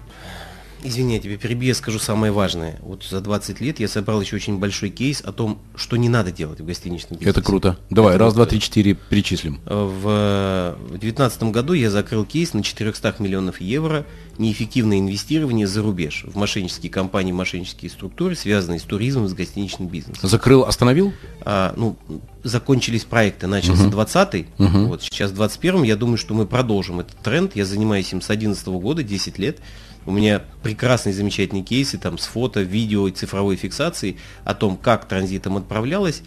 [0.85, 2.79] Извини, я тебе перебью, я скажу самое важное.
[2.83, 6.33] Вот за 20 лет я собрал еще очень большой кейс о том, что не надо
[6.33, 7.31] делать в гостиничном бизнесе.
[7.31, 7.77] Это круто.
[7.88, 9.61] Давай, Это раз, вот, два, три, четыре перечислим.
[9.64, 14.05] В 2019 году я закрыл кейс на 400 миллионов евро
[14.38, 20.29] неэффективное инвестирование за рубеж в мошеннические компании, мошеннические структуры, связанные с туризмом, с гостиничным бизнесом.
[20.29, 21.12] Закрыл, остановил?
[21.42, 21.97] А, ну,
[22.42, 23.90] закончились проекты, начался Мгм.
[24.01, 24.87] 20-й, Мгм.
[24.88, 28.66] вот сейчас 21-м, я думаю, что мы продолжим этот тренд, я занимаюсь им с 11
[28.81, 29.59] года, 10 лет,
[30.06, 35.06] у меня прекрасные, замечательные кейсы там с фото, видео и цифровой фиксацией о том, как
[35.06, 36.22] транзитом отправлялось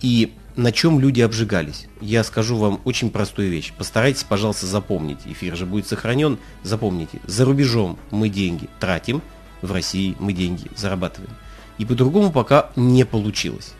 [0.00, 1.86] и на чем люди обжигались.
[2.00, 3.72] Я скажу вам очень простую вещь.
[3.76, 5.20] Постарайтесь, пожалуйста, запомнить.
[5.26, 6.38] Эфир же будет сохранен.
[6.62, 7.20] Запомните.
[7.24, 9.22] За рубежом мы деньги тратим,
[9.62, 11.32] в России мы деньги зарабатываем.
[11.78, 13.72] И по-другому пока не получилось.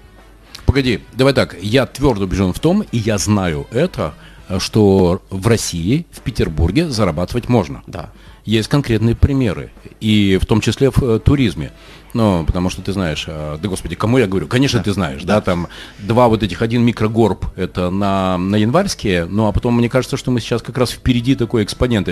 [0.64, 4.14] Погоди, давай так, я твердо убежден в том, и я знаю это,
[4.48, 7.82] э, что в России, в Петербурге зарабатывать можно.
[7.86, 8.10] Да.
[8.44, 11.72] Есть конкретные примеры, и в том числе в э, туризме.
[12.12, 14.48] Ну, потому что ты знаешь, э, да господи, кому я говорю?
[14.48, 15.40] Конечно, ты знаешь, да.
[15.40, 20.16] там два вот этих, один микрогорб, это на, на январские, ну, а потом мне кажется,
[20.16, 22.08] что мы сейчас как раз впереди такой экспонент.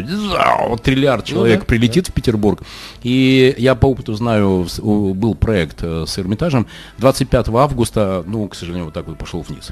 [0.68, 2.62] Вот триллиард человек да, прилетит в Петербург.
[3.02, 6.66] И я по опыту знаю, был проект э, с Эрмитажем,
[6.98, 9.70] 25 августа, ну, к сожалению, вот так вот пошел вниз.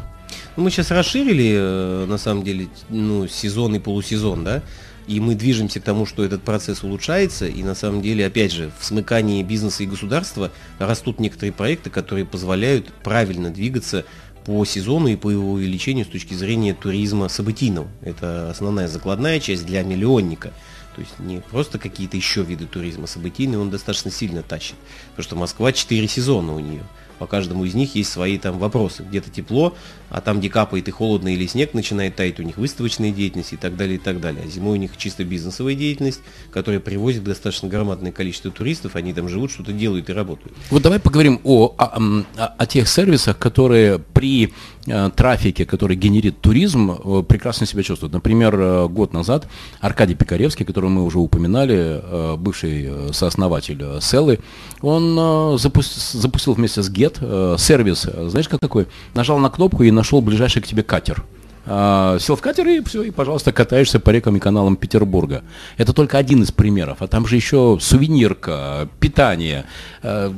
[0.57, 4.63] Ну, мы сейчас расширили, на самом деле, ну, сезон и полусезон, да,
[5.07, 8.71] и мы движемся к тому, что этот процесс улучшается, и на самом деле, опять же,
[8.79, 14.05] в смыкании бизнеса и государства растут некоторые проекты, которые позволяют правильно двигаться
[14.45, 17.89] по сезону и по его увеличению с точки зрения туризма событийного.
[18.03, 20.53] Это основная закладная часть для миллионника.
[20.95, 24.77] То есть не просто какие-то еще виды туризма событийный, он достаточно сильно тащит.
[25.11, 26.85] Потому что Москва 4 сезона у нее.
[27.19, 29.03] По каждому из них есть свои там вопросы.
[29.03, 29.75] Где-то тепло,
[30.11, 33.57] а там, где капает и холодно, или снег начинает таять, у них выставочная деятельность и
[33.57, 34.45] так далее, и так далее.
[34.47, 39.29] А зимой у них чисто бизнесовая деятельность, которая привозит достаточно громадное количество туристов, они там
[39.29, 40.57] живут, что-то делают и работают.
[40.71, 41.85] Вот давай поговорим о, о,
[42.37, 44.53] о- о тех сервисах, которые при
[45.15, 48.13] трафике, который генерит туризм, э, прекрасно себя чувствуют.
[48.13, 49.49] Например, э, год назад
[49.81, 54.39] Аркадий Пикаревский, которого мы уже упоминали, э, бывший э, сооснователь э, Селлы,
[54.81, 58.87] он э, запус- запустил вместе с Get э, сервис, э, знаешь, как такой?
[59.15, 61.25] Нажал на кнопку и нашел ближайший к тебе катер.
[61.69, 65.43] А, сел в катер и все, и, пожалуйста, катаешься по рекам и каналам Петербурга.
[65.77, 66.99] Это только один из примеров.
[67.01, 69.67] А там же еще сувенирка, питание,
[70.03, 70.33] э,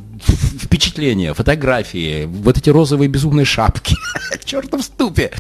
[0.58, 3.94] впечатления, фотографии, вот эти розовые безумные шапки.
[4.44, 5.30] Чертов ступе.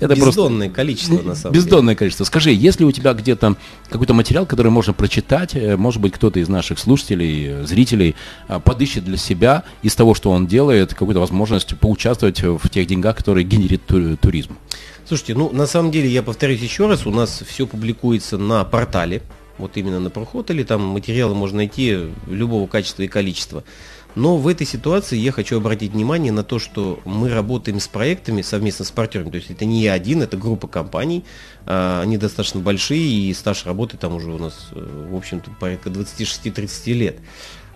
[0.00, 1.64] Это просто Бездонное количество, на самом деле.
[1.64, 2.24] бездонное количество.
[2.24, 3.54] Скажи, есть ли у тебя где-то
[3.88, 8.16] какой-то материал, который можно прочитать, э, может быть, кто-то из наших слушателей, э, зрителей
[8.48, 13.16] э, подыщет для себя из того, что он делает, какую-то возможность поучаствовать в тех деньгах,
[13.16, 14.56] которые генерит ту- туризм?
[15.06, 19.22] Слушайте, ну на самом деле я повторюсь еще раз, у нас все публикуется на портале,
[19.56, 23.62] вот именно на Прохотеле, там материалы можно найти любого качества и количества.
[24.16, 28.42] Но в этой ситуации я хочу обратить внимание на то, что мы работаем с проектами
[28.42, 29.30] совместно с партнерами.
[29.30, 31.22] То есть это не я один, это группа компаний.
[31.66, 35.90] а, Они достаточно большие, и стаж работы там уже у нас, э, в общем-то, порядка
[35.90, 37.18] 26-30 лет.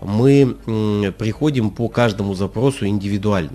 [0.00, 0.56] Мы
[1.18, 3.52] приходим по каждому запросу индивидуально.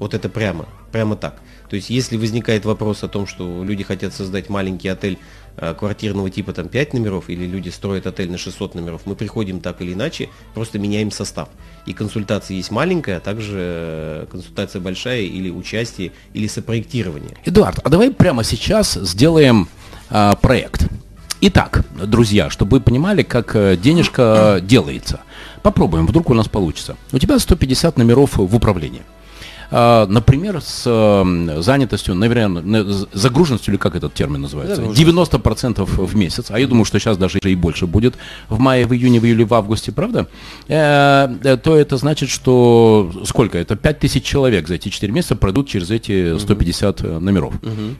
[0.00, 1.40] Вот это прямо, прямо так.
[1.68, 5.18] То есть, если возникает вопрос о том, что люди хотят создать маленький отель
[5.56, 9.60] э, квартирного типа там 5 номеров, или люди строят отель на 600 номеров, мы приходим
[9.60, 11.48] так или иначе, просто меняем состав.
[11.86, 17.36] И консультация есть маленькая, а также э, консультация большая, или участие, или сопроектирование.
[17.44, 19.68] Эдуард, а давай прямо сейчас сделаем
[20.08, 20.86] а, проект.
[21.40, 25.20] Итак, друзья, чтобы вы понимали, как э, денежка делается.
[25.62, 26.96] Попробуем, вдруг у нас получится.
[27.12, 29.02] У тебя 150 номеров в управлении.
[29.70, 30.82] А, Например, с
[31.62, 35.34] занятостью, наверное, загруженностью, или как этот термин называется, Загруженность.
[35.34, 38.14] 90% в месяц, а я думаю, что сейчас даже и больше будет
[38.48, 40.26] в мае, в июне, в июле, в августе, правда?
[40.68, 43.58] Э, э, То это значит, что сколько?
[43.58, 47.54] Это 5000 человек за эти 4 месяца пройдут через эти 150 э, номеров.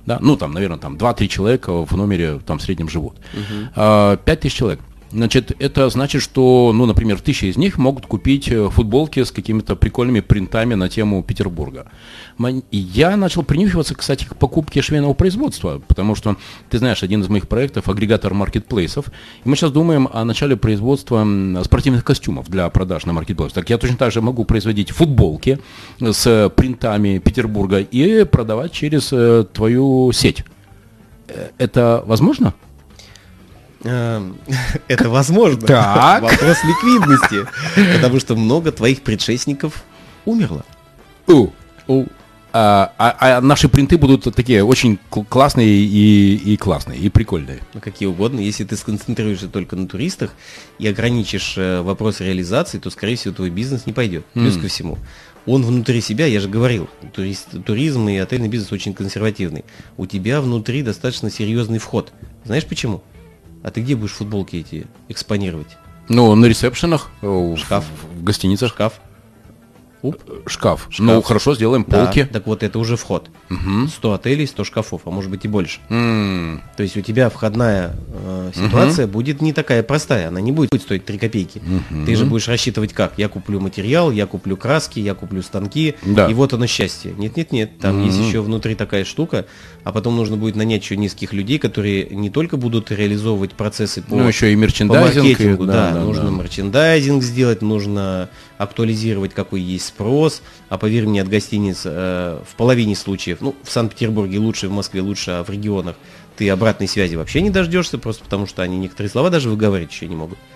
[0.07, 0.19] Да?
[0.21, 3.17] Ну, там, наверное, там 2-3 человека в номере там в среднем живут.
[3.75, 4.81] А, 5000 человек.
[5.17, 9.75] Значит, это значит, что, ну, например, тысячи из них могут купить э, футболки с какими-то
[9.75, 11.87] прикольными принтами на тему Петербурга.
[12.71, 16.37] И я начал принюхиваться, кстати, к покупке швейного производства, потому что,
[16.69, 19.07] ты знаешь, один из моих проектов– агрегатор маркетплейсов.
[19.43, 21.27] И мы сейчас думаем о начале производства
[21.65, 23.55] спортивных костюмов для продаж на маркетплейс.
[23.55, 25.59] Так я точно так же могу производить футболки
[25.99, 30.45] с э, принтами Петербурга и продавать через э, твою сеть.
[31.57, 32.53] Это возможно?
[33.87, 34.37] Эм,
[34.89, 35.67] Это возможно.
[35.67, 36.23] Так.
[36.23, 37.47] Вопрос ликвидности.
[37.95, 39.85] Потому что много твоих предшественников
[40.25, 40.65] умерло.
[41.27, 41.51] У,
[41.87, 42.07] у.
[42.53, 47.61] а, а, а наши принты будут такие очень классные и, и классные, и прикольные.
[47.75, 48.41] Ну, какие угодно.
[48.41, 50.35] Если ты сконцентрируешься только на туристах
[50.79, 54.25] и ограничишь э, вопрос реализации, то, скорее всего, твой бизнес не пойдет.
[54.35, 54.63] Плюс mm.
[54.63, 54.99] ко всему.
[55.47, 59.65] Он внутри себя, я же говорил, турист, туризм и отельный бизнес очень консервативный.
[59.97, 62.13] У тебя внутри достаточно серьезный вход.
[62.45, 63.03] Знаешь почему?
[63.67, 65.77] А ты где будешь футболки эти экспонировать?
[66.09, 67.11] Ну, на ресепшенах,
[67.57, 67.85] шкаф.
[67.85, 68.71] в, в гостиницах.
[68.71, 69.01] Шкаф.
[70.07, 70.17] Уп.
[70.47, 70.87] Шкаф.
[70.91, 70.99] Шкаф.
[71.07, 72.23] Ну, хорошо, сделаем полки.
[72.23, 73.29] Да, так вот, это уже вход.
[73.51, 73.89] Угу.
[73.89, 75.81] 100 отелей, 100 шкафов, а может быть и больше.
[75.89, 76.63] М.
[76.77, 81.05] То есть у тебя входная э, ситуация будет не такая простая, она не будет стоить
[81.05, 81.61] 3 копейки.
[81.91, 82.07] Мгм.
[82.07, 83.15] Ты же будешь рассчитывать как?
[83.17, 86.27] Я куплю материал, я куплю краски, я куплю станки, Да.
[86.29, 87.13] и вот оно счастье.
[87.17, 88.29] Нет-нет-нет, там есть Мгм.
[88.29, 89.47] еще внутри такая штука,
[89.85, 94.17] а потом нужно будет нанять еще низких людей, которые не только будут реализовывать процессы по
[94.17, 95.25] Ну, еще и по мерчендайзинг.
[95.25, 96.31] и- маркетингу, да, да, нужно да.
[96.31, 102.95] мерчендайзинг сделать, нужно актуализировать, какой есть спрос, а поверь мне, от гостиниц э, в половине
[102.95, 105.97] случаев, ну, в Санкт-Петербурге лучше, в Москве лучше, а в регионах
[106.37, 110.07] ты обратной связи вообще не дождешься, просто потому что они некоторые слова даже выговорить еще
[110.07, 110.39] не могут.
[110.39, 110.56] М,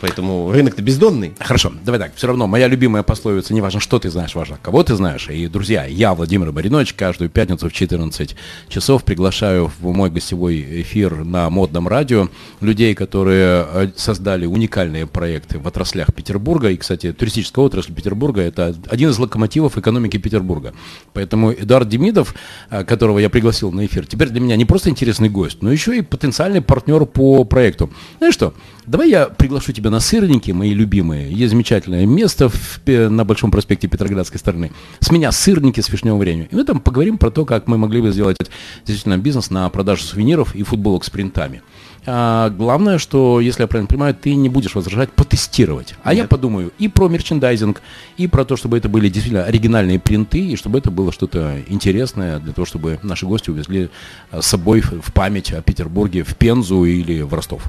[0.00, 1.34] Поэтому рынок-то бездонный.
[1.40, 4.84] Хорошо, давай так, все равно моя любимая пословица, не важно, что ты знаешь, важно, кого
[4.84, 5.28] ты знаешь.
[5.28, 8.36] И, друзья, я, Владимир Маринович, каждую пятницу в 14
[8.68, 12.28] часов приглашаю в мой гостевой эфир на модном радио
[12.60, 16.70] людей, которые э, создали уникальные проекты в отраслях Петербурга.
[16.70, 20.72] И, кстати, туристическая отрасль Петербурга– это один из локомотивов экономики Петербурга.
[21.12, 22.34] Поэтому Эдуард Демидов,
[22.70, 25.98] э, которого я пригласил на эфир, теперь для меня не просто интересный гость, но еще
[25.98, 27.90] и потенциальный партнер по проекту.
[28.18, 28.54] Знаешь что,
[28.86, 31.32] давай я приглашу тебя на сырники, мои любимые.
[31.32, 34.72] Есть замечательное место в на Большом проспекте Петроградской стороны.
[35.00, 36.48] С меня сырники с вишневым вареньем.
[36.50, 38.36] И мы там поговорим про то, как мы могли бы сделать
[38.84, 41.62] действительно бизнес на продажу сувениров и футболок с принтами.
[42.06, 45.94] А, главное, что, если я правильно понимаю, ты не будешь возражать потестировать.
[46.02, 46.28] А я Нет.
[46.28, 47.80] подумаю и про мерчендайзинг,
[48.16, 52.38] и про то, чтобы это были действительно оригинальные принты, и чтобы это было что-то интересное
[52.38, 53.88] для того, чтобы наши гости увезли
[54.30, 57.64] а, с собой в память о Петербурге в Пензу или в Ростов.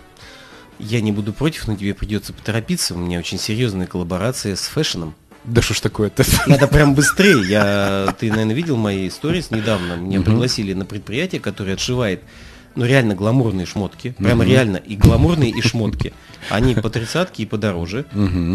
[0.79, 2.95] Я не буду против, но тебе придется поторопиться.
[2.95, 5.15] У меня очень серьезная коллаборация с фэшном.
[5.43, 6.23] Да что ж такое-то?
[6.47, 7.47] Надо прям быстрее.
[7.47, 9.93] Я, ты, наверное, видел мои истории недавно.
[9.93, 12.21] Меня пригласили на предприятие, которое отшивает,
[12.75, 14.15] ну, реально гламурные шмотки.
[14.17, 16.13] Прямо реально и гламурные, и шмотки.
[16.49, 18.05] Они по тридцатке и подороже.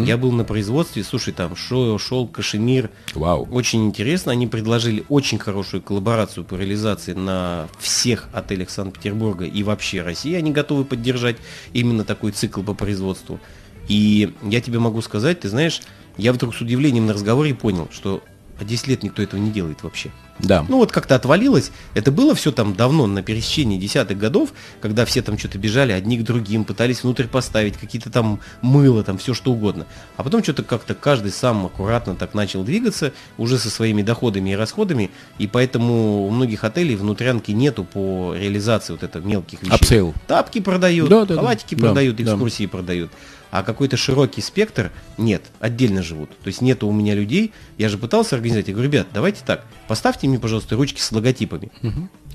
[0.04, 2.90] Я был на производстве, слушай, там шо, шелк, кашемир.
[3.14, 3.48] Вау.
[3.50, 4.32] Очень интересно.
[4.32, 10.34] Они предложили очень хорошую коллаборацию по реализации на всех отелях Санкт-Петербурга и вообще России.
[10.34, 11.36] Они готовы поддержать
[11.72, 13.40] именно такой цикл по производству.
[13.88, 15.80] И я тебе могу сказать, ты знаешь,
[16.16, 18.22] я вдруг с удивлением на разговоре понял, что
[18.60, 20.10] а 10 лет никто этого не делает вообще.
[20.42, 20.64] Да.
[20.68, 21.70] Ну вот как-то отвалилось.
[21.94, 24.50] Это было все там давно, на пересечении десятых годов,
[24.80, 29.18] когда все там что-то бежали одни к другим, пытались внутрь поставить какие-то там мыло, там
[29.18, 29.86] все что угодно.
[30.16, 34.54] А потом что-то как-то каждый сам аккуратно так начал двигаться, уже со своими доходами и
[34.54, 39.74] расходами, и поэтому у многих отелей внутрянки нету по реализации вот этого мелких вещей.
[39.74, 40.14] Upsell.
[40.26, 41.40] Тапки продают, Да, да, да.
[41.40, 42.22] халатики Да, продают, да.
[42.24, 43.10] экскурсии продают.
[43.50, 46.30] А какой-то широкий спектр нет, отдельно живут.
[46.42, 47.52] То есть нету у меня людей.
[47.78, 48.68] Я же пытался организовать.
[48.68, 51.70] Я говорю, ребят, давайте так, поставьте мне, пожалуйста, ручки с логотипами.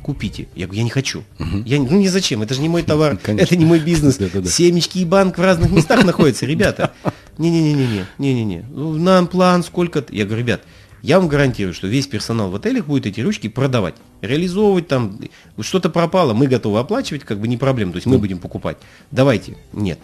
[0.01, 0.47] Купите.
[0.55, 1.23] Я говорю, я не хочу.
[1.65, 3.43] Я, не- ну не зачем, это же не мой товар, Конечно.
[3.45, 4.17] это не мой бизнес.
[4.17, 4.47] Да-да-да.
[4.49, 6.91] Семечки и банк в разных местах находятся, ребята.
[7.39, 8.65] Не-не-не-не, не-не-не.
[8.69, 10.13] Ну, Нам план сколько-то.
[10.13, 10.61] Я говорю, ребят,
[11.01, 15.19] я вам гарантирую, что весь персонал в отелях будет эти ручки продавать, реализовывать там.
[15.59, 17.91] Что-то пропало, мы готовы оплачивать, как бы не проблема.
[17.91, 18.77] То есть мы будем покупать.
[19.11, 19.57] Давайте.
[19.73, 19.99] Нет.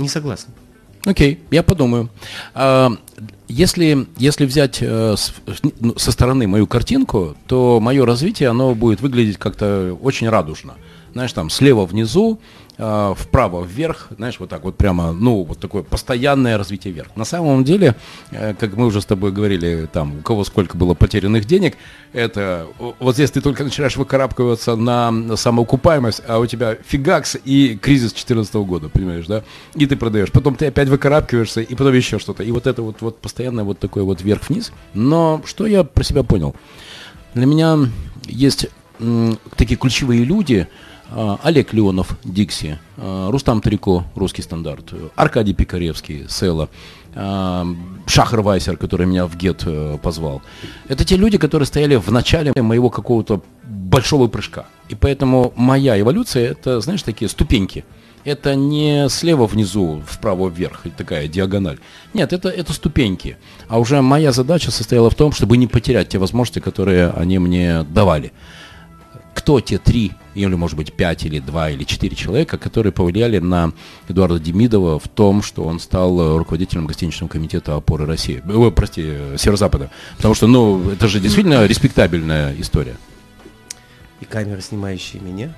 [0.00, 0.48] Не согласен.
[1.04, 2.08] Окей, я подумаю.
[2.54, 2.90] А,
[3.48, 5.16] если, если взять э,
[5.80, 10.74] ну, со стороны мою картинку, то мое развитие, оно будет выглядеть как-то очень радужно.
[11.12, 12.38] Знаешь, там слева внизу,
[12.80, 17.08] э, вправо вверх, знаешь, вот так вот прямо, ну, вот такое постоянное развитие вверх.
[17.14, 17.94] На самом деле,
[18.30, 21.76] э, как мы уже с тобой говорили, там, у кого сколько было потерянных денег,
[22.12, 22.66] это
[22.98, 28.54] вот здесь ты только начинаешь выкарабкиваться на самоокупаемость, а у тебя фигакс и кризис 2014
[28.54, 29.42] года, понимаешь, да?
[29.74, 30.32] И ты продаешь.
[30.32, 32.42] Потом ты опять выкарабкиваешься, и потом еще что-то.
[32.42, 34.72] И вот это вот, вот постоянно вот такой вот вверх-вниз.
[34.94, 36.56] Но что я про себя понял?
[37.34, 37.78] Для меня
[38.26, 40.66] есть м, такие ключевые люди,
[41.42, 46.68] Олег Леонов, Дикси, а, Рустам Тарико, Русский стандарт, Аркадий Пикаревский, Села,
[47.14, 47.66] а,
[48.06, 50.42] Шахар Вайсер, который меня в ГЕТ э, позвал.
[50.88, 54.66] Это те люди, которые стояли в начале моего какого-то большого прыжка.
[54.88, 57.84] И поэтому моя эволюция, это, знаешь, такие ступеньки.
[58.24, 61.78] Это не слева внизу, вправо вверх, такая диагональ.
[62.12, 63.36] Нет, это, это ступеньки.
[63.68, 67.82] А уже моя задача состояла в том, чтобы не потерять те возможности, которые они мне
[67.84, 68.32] давали
[69.34, 73.72] кто те три, или может быть пять, или два, или четыре человека, которые повлияли на
[74.08, 79.02] Эдуарда Демидова в том, что он стал руководителем гостиничного комитета опоры России, э, прости,
[79.36, 79.90] Северо-Запада.
[80.16, 82.96] Потому что, ну, это же действительно респектабельная история.
[84.20, 85.54] И камера, снимающая меня,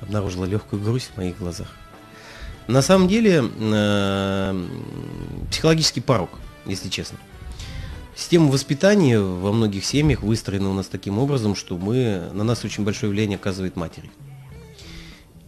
[0.00, 1.68] обнаружила легкую грусть в моих глазах.
[2.66, 4.66] На самом деле, э,
[5.50, 6.30] психологический порог,
[6.66, 7.18] если честно.
[8.16, 12.84] Система воспитания во многих семьях выстроена у нас таким образом, что мы, на нас очень
[12.84, 14.10] большое влияние оказывает матери.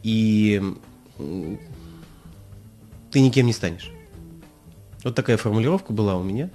[0.02, 0.60] И
[3.10, 3.90] ты никем не станешь.
[5.04, 6.50] Вот такая формулировка была у меня.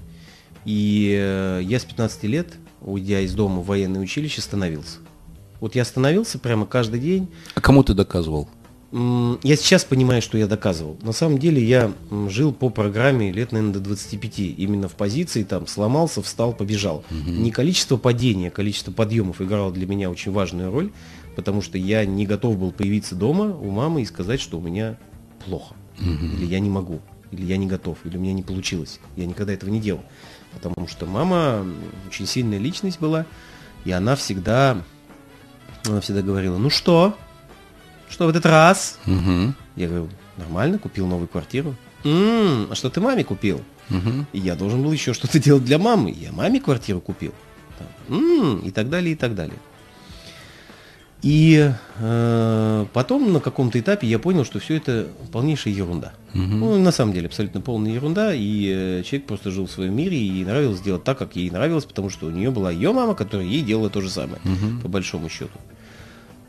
[0.66, 4.99] И э, я с 15 лет, уйдя из дома в военное училище, становился.
[5.59, 7.32] Вот я становился прямо каждый день.
[7.55, 8.49] А кому ты доказывал?
[8.91, 10.97] Я сейчас понимаю, что я доказывал.
[11.01, 11.93] На самом деле я
[12.27, 14.39] жил по программе лет, наверное, до 25.
[14.39, 17.05] Именно в позиции там сломался, встал, побежал.
[17.09, 17.31] Угу.
[17.31, 20.91] Не количество падений, а количество подъемов играло для меня очень важную роль,
[21.37, 24.97] потому что я не готов был появиться дома у мамы и сказать, что у меня
[25.45, 25.73] плохо.
[25.99, 26.25] Угу.
[26.37, 26.99] Или я не могу,
[27.31, 28.99] или я не готов, или у меня не получилось.
[29.15, 30.03] Я никогда этого не делал.
[30.51, 31.65] Потому что мама
[32.09, 33.25] очень сильная личность была,
[33.85, 34.83] и она всегда,
[35.85, 37.15] она всегда говорила, ну что,
[38.12, 38.99] что в этот раз?
[39.07, 39.53] Угу.
[39.78, 41.76] Я говорю, нормально, купил новую квартиру.
[42.03, 43.62] М-м, а что ты маме купил?
[43.89, 44.26] Угу.
[44.34, 46.12] И я должен был еще что-то делать для мамы.
[46.12, 47.34] Я маме квартиру купил.
[48.09, 49.57] М-м, и так далее, и так далее.
[51.22, 56.14] И э, потом на каком-то этапе я понял, что все это полнейшая ерунда.
[56.34, 56.41] Угу.
[56.41, 58.34] Ну, на самом деле, абсолютно полная ерунда.
[58.34, 61.51] И э, человек просто жил в своем мире, и ей нравилось делать так, как ей
[61.51, 64.82] нравилось, потому что у нее была ее мама, которая ей делала то же самое, угу.
[64.82, 65.59] по большому счету.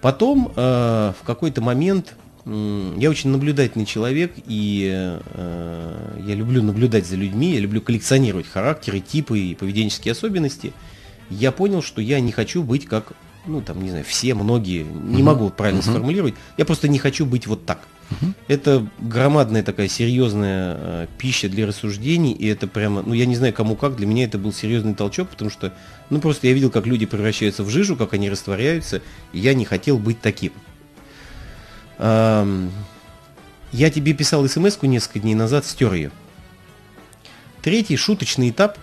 [0.03, 7.07] Потом э, в какой-то момент э, я очень наблюдательный человек, и э, я люблю наблюдать
[7.07, 10.73] за людьми, я люблю коллекционировать характеры, типы и поведенческие особенности.
[11.31, 13.13] Я понял, что я не хочу быть как,
[13.47, 17.47] ну там, не знаю, все, многие, не могу правильно сформулировать, я просто не хочу быть
[17.47, 17.79] вот так.
[18.47, 23.55] Это громадная такая серьезная э, пища для рассуждений, и это прямо, ну я не знаю
[23.55, 25.73] кому как, для меня это был серьезный толчок, потому что
[26.11, 29.01] ну, просто я видел, как люди превращаются в жижу, как они растворяются,
[29.33, 30.53] и я не хотел быть таким.
[31.99, 32.61] Я
[33.73, 36.11] тебе писал смс несколько дней назад, стер ее.
[37.63, 38.77] Третий шуточный этап,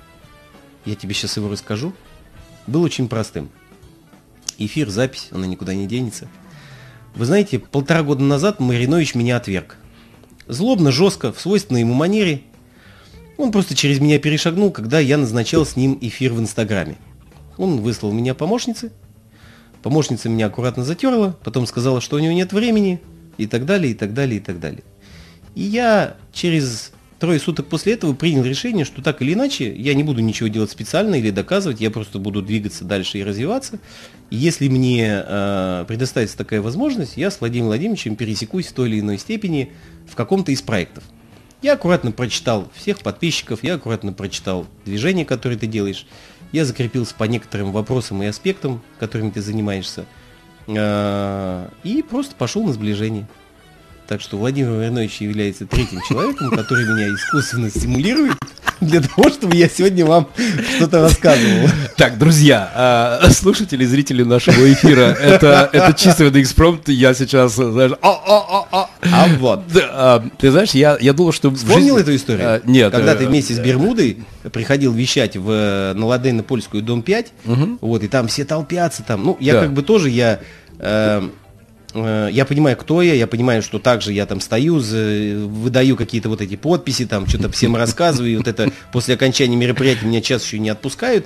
[0.86, 1.94] я тебе сейчас его расскажу,
[2.66, 3.52] был очень простым.
[4.58, 6.28] Эфир, запись, она никуда не денется.
[7.20, 9.76] Вы знаете, полтора года назад Маринович меня отверг.
[10.48, 12.44] Злобно, жестко, в свойственной ему манере.
[13.36, 16.96] Он просто через меня перешагнул, когда я назначал с ним эфир в Инстаграме.
[17.58, 18.94] Он выслал меня помощнице.
[19.84, 23.02] Помощница меня аккуратно затерла, потом сказала, что у нее нет времени,
[23.38, 24.84] и так далее, и так далее, и так далее.
[25.56, 30.04] И я через трое суток после этого принял решение, что так или иначе я не
[30.04, 33.80] буду ничего делать специально или доказывать, я просто буду двигаться дальше и развиваться.
[34.30, 39.00] И если мне э, предоставится такая возможность, я с Владимиром Владимировичем пересекусь в той или
[39.02, 39.74] иной степени
[40.10, 41.04] в каком-то из проектов.
[41.62, 46.08] Я аккуратно прочитал всех подписчиков, я аккуратно прочитал движение, которое ты делаешь.
[46.54, 50.06] Я закрепился по некоторым вопросам и аспектам, которыми ты занимаешься,
[50.68, 53.28] а, и просто пошел на сближение.
[54.10, 58.34] Так что Владимир Маринович является третьим человеком, который меня искусственно стимулирует
[58.82, 60.28] для того, чтобы я сегодня вам
[60.78, 61.70] что-то рассказывал.
[61.96, 68.10] Так, друзья, а, слушатели, зрители нашего эфира, это, это чисто экспромт, я сейчас, знаешь, а,
[68.10, 69.28] а, а, а.
[69.38, 69.62] вот.
[69.76, 71.54] А, ты знаешь, я, я думал, что...
[71.54, 72.02] Вспомнил жизни...
[72.02, 72.48] эту историю?
[72.48, 72.92] А, нет.
[72.92, 77.78] Когда ты вместе с Бермудой приходил вещать в, на Ладейно-Польскую, дом 5, угу.
[77.82, 79.60] вот, и там все толпятся, там, ну, я да.
[79.62, 80.40] как бы тоже, я...
[80.80, 81.30] Э, Э,
[81.94, 86.56] я понимаю, кто я, я понимаю, что также я там стою, выдаю какие-то вот эти
[86.56, 90.70] подписи, там что-то всем рассказываю, и вот это после окончания мероприятия меня час еще не
[90.70, 91.26] отпускают.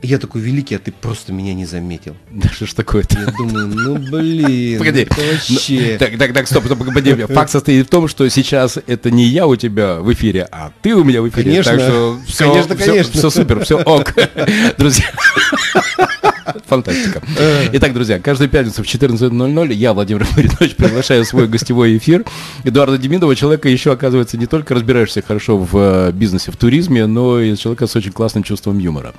[0.00, 2.16] Я такой великий, а ты просто меня не заметил.
[2.30, 3.18] Да что ж такое-то?
[3.18, 5.92] Я думаю, ну блин, Погоди, это вообще...
[5.92, 7.14] Ну, так, так, так, стоп, стоп, погоди.
[7.14, 10.94] Факт состоит в том, что сейчас это не я у тебя в эфире, а ты
[10.94, 11.50] у меня в эфире.
[11.50, 13.12] Конечно, так что все, конечно, все, конечно.
[13.12, 14.14] Все супер, все ок.
[14.78, 15.12] Друзья.
[16.66, 17.22] Фантастика.
[17.72, 22.24] Итак, друзья, каждую пятницу в 14.00 я, Владимир Маринович, приглашаю в свой гостевой эфир
[22.64, 27.40] Эдуарда Демидова, человека еще, оказывается, не только разбираешься хорошо в э, бизнесе, в туризме, но
[27.40, 29.14] и человека с очень классным чувством юмора.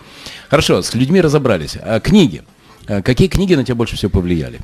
[0.50, 1.78] Хорошо, с людьми разобрались.
[1.82, 2.44] А книги?
[2.88, 4.60] А какие книги на тебя больше всего повлияли?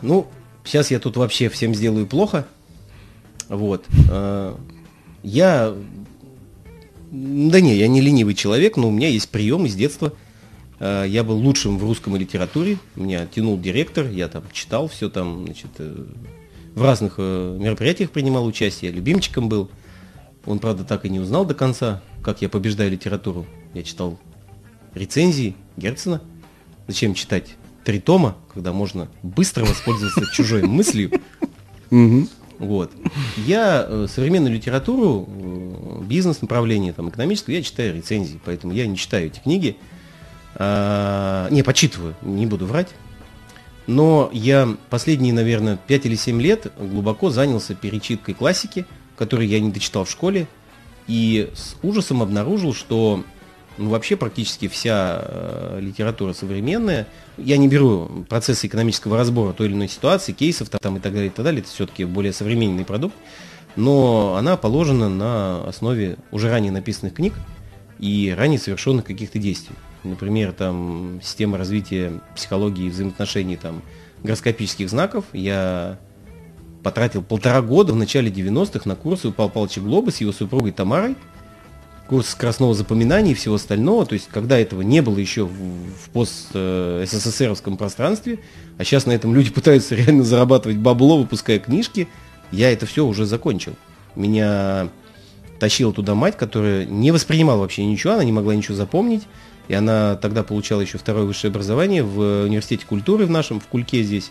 [0.00, 0.28] Ну,
[0.64, 2.46] сейчас я тут вообще всем сделаю плохо.
[3.48, 3.84] Вот.
[4.10, 4.56] А,
[5.22, 5.74] я...
[7.10, 10.27] Да не, я не ленивый человек, но у меня есть прием из детства– Э,
[10.80, 15.70] я был лучшим в русском литературе, меня тянул директор, я там читал все там, значит,
[15.78, 16.06] э,
[16.74, 19.70] в разных э, мероприятиях принимал участие, любимчиком был.
[20.46, 23.46] Он, правда, так и не узнал до конца, как я побеждаю литературу.
[23.74, 24.18] Я читал
[24.94, 26.22] рецензии Герцена.
[26.86, 31.10] Зачем читать три тома, когда можно быстро воспользоваться чужой мыслью.
[32.58, 32.90] Вот.
[33.46, 39.26] Я э, современную литературу, э, бизнес-направление, там, экономическое, я читаю рецензии, поэтому я не читаю
[39.26, 39.76] эти книги.
[40.54, 42.88] А, не, почитываю, не буду врать.
[43.86, 48.84] Но я последние, наверное, 5 или 7 лет глубоко занялся перечиткой классики,
[49.16, 50.46] которую я не дочитал в школе,
[51.06, 53.24] и с ужасом обнаружил, что
[53.78, 57.06] ну, вообще практически вся э, литература современная,
[57.38, 61.28] я не беру процессы экономического разбора той или иной ситуации, кейсов там, и так далее,
[61.28, 63.16] и так далее, это все-таки более современный продукт,
[63.76, 67.34] но она положена на основе уже ранее написанных книг
[67.98, 69.76] и ранее совершенных каких-то действий.
[70.04, 73.82] Например, там система развития психологии взаимоотношений там,
[74.22, 75.24] гороскопических знаков.
[75.32, 75.98] Я
[76.82, 80.72] потратил полтора года в начале 90-х на курсы у Павла Павловича Глоба с его супругой
[80.72, 81.16] Тамарой–
[82.08, 86.08] курс скоростного запоминания и всего остального, то есть когда этого не было еще в, в
[86.12, 88.40] пост-СССРовском пространстве,
[88.78, 92.08] а сейчас на этом люди пытаются реально зарабатывать бабло, выпуская книжки,
[92.50, 93.74] я это все уже закончил.
[94.16, 94.88] Меня
[95.60, 99.24] тащила туда мать, которая не воспринимала вообще ничего, она не могла ничего запомнить,
[99.68, 104.02] и она тогда получала еще второе высшее образование в университете культуры в нашем, в Кульке
[104.02, 104.30] здесь,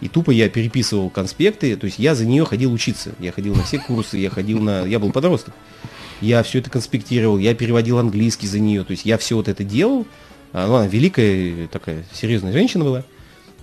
[0.00, 3.14] и тупо я переписывал конспекты, то есть я за нее ходил учиться.
[3.18, 4.84] Я ходил на все курсы, я ходил на...
[4.84, 5.54] Я был подросток
[6.20, 9.64] я все это конспектировал, я переводил английский за нее, то есть я все вот это
[9.64, 10.06] делал.
[10.52, 13.04] Она великая такая серьезная женщина была,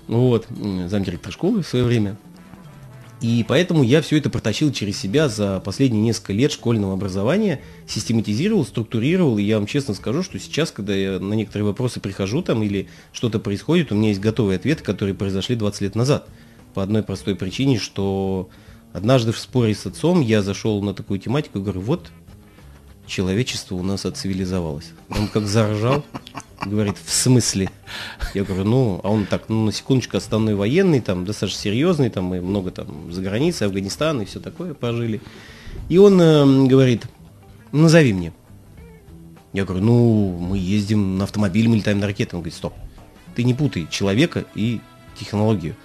[0.07, 0.47] вот,
[0.87, 2.17] замдиректор школы в свое время.
[3.23, 8.65] И поэтому я все это протащил через себя за последние несколько лет школьного образования, систематизировал,
[8.65, 12.61] структурировал, и я вам честно скажу, что сейчас, когда я на некоторые вопросы прихожу там
[12.63, 16.27] или что-то происходит, у меня есть готовые ответы, которые произошли 20 лет назад.
[16.73, 18.49] По одной простой причине, что
[18.91, 22.11] однажды в споре с отцом я зашел на такую тематику и говорю, вот
[23.07, 24.91] человечество у нас отцивилизовалось.
[25.09, 26.03] Он как заржал,
[26.65, 27.69] говорит, в смысле?
[28.33, 32.25] Я говорю, ну, а он так, ну, на секундочку, основной военный, там, достаточно серьезный, там,
[32.25, 35.21] мы много там за границей, Афганистан и все такое пожили.
[35.89, 37.05] И он э, говорит,
[37.71, 38.33] назови мне.
[39.51, 42.35] Я говорю, ну, мы ездим на автомобиле, мы летаем на ракеты.
[42.35, 42.73] Он говорит, стоп,
[43.35, 44.81] ты не путай человека и
[45.19, 45.75] технологию.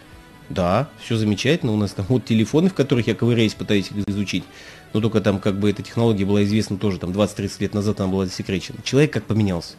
[0.48, 4.44] Да, все замечательно, у нас там вот телефоны, в которых я ковыряюсь, пытаюсь их изучить
[4.92, 8.10] но только там как бы эта технология была известна тоже там 20-30 лет назад, она
[8.10, 8.78] была засекречена.
[8.82, 9.74] Человек как поменялся?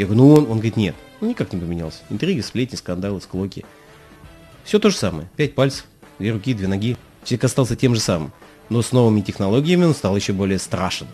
[0.00, 1.98] Я говорю, ну он, он говорит, нет, никак не поменялся.
[2.08, 3.66] Интриги, сплетни, скандалы, склоки.
[4.64, 5.28] Все то же самое.
[5.36, 5.84] Пять пальцев,
[6.18, 6.96] две руки, две ноги.
[7.22, 8.32] Человек остался тем же самым.
[8.70, 11.06] Но с новыми технологиями он стал еще более страшен.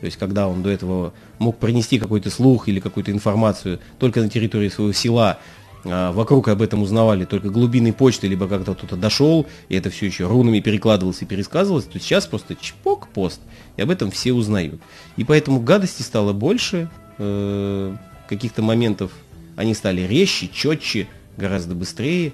[0.00, 4.28] То есть, когда он до этого мог принести какой-то слух или какую-то информацию только на
[4.28, 5.38] территории своего села,
[5.84, 10.06] а, вокруг об этом узнавали только глубинной почты, либо как-то кто-то дошел, и это все
[10.06, 13.40] еще рунами перекладывалось и пересказывалось, то сейчас просто чпок пост,
[13.76, 14.80] и об этом все узнают.
[15.16, 17.96] И поэтому гадости стало больше, э,
[18.32, 19.12] каких-то моментов
[19.56, 21.06] они стали резче, четче,
[21.36, 22.32] гораздо быстрее.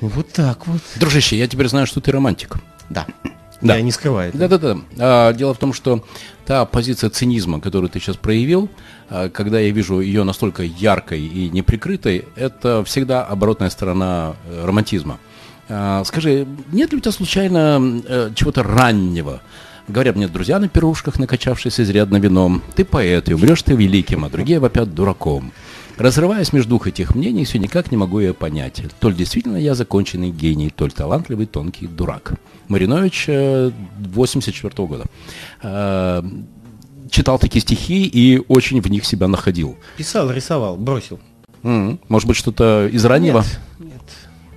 [0.00, 0.80] Вот так вот.
[0.96, 2.56] Дружище, я теперь знаю, что ты романтик.
[2.90, 3.06] Да.
[3.60, 3.76] Да.
[3.76, 4.32] Я не скрываю.
[4.34, 4.78] Да-да-да.
[4.98, 6.04] А, дело в том, что
[6.46, 8.68] та позиция цинизма, которую ты сейчас проявил,
[9.08, 15.18] а, когда я вижу ее настолько яркой и неприкрытой, это всегда оборотная сторона э, романтизма.
[15.68, 19.40] А, скажи, нет ли у тебя случайно э, чего-то раннего?
[19.88, 24.30] Говорят мне друзья на пирушках, накачавшиеся изрядно вином, ты поэт, и умрешь ты великим, а
[24.30, 25.52] другие вопят дураком.
[25.98, 28.82] Разрываясь между двух этих мнений, все никак не могу ее понять.
[29.00, 32.34] То ли действительно я законченный гений, то ли талантливый тонкий дурак.
[32.68, 35.04] Маринович 84 -го года.
[35.62, 36.22] Э,
[37.10, 39.76] читал такие стихи и очень в них себя находил.
[39.96, 41.20] Писал, рисовал, бросил.
[41.62, 43.44] Может быть, что-то из раннего?
[43.78, 43.91] Нет.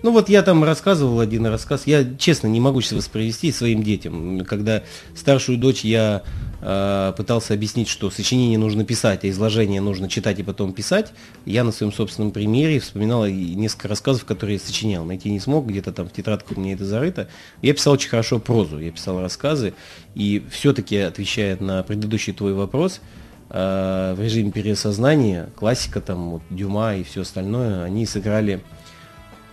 [0.06, 1.88] Ну вот я там рассказывал один рассказ.
[1.88, 4.46] Я, честно, не могу сейчас воспроизвести своим детям.
[4.46, 4.84] Когда
[5.16, 6.22] старшую дочь я
[6.62, 11.12] э, пытался объяснить, что сочинение нужно писать, а изложение нужно читать и потом писать,
[11.48, 15.06] я на своем собственном примере вспоминал несколько рассказов, которые я сочинял.
[15.06, 17.28] Найти не смог, где-то там в тетрадках у меня это зарыто.
[17.64, 19.74] Я писал очень хорошо прозу, я писал рассказы.
[20.14, 23.02] И все-таки, отвечая на предыдущий твой вопрос,
[23.50, 28.62] э, в режиме переосознания классика, там, вот, Дюма и все остальное, они сыграли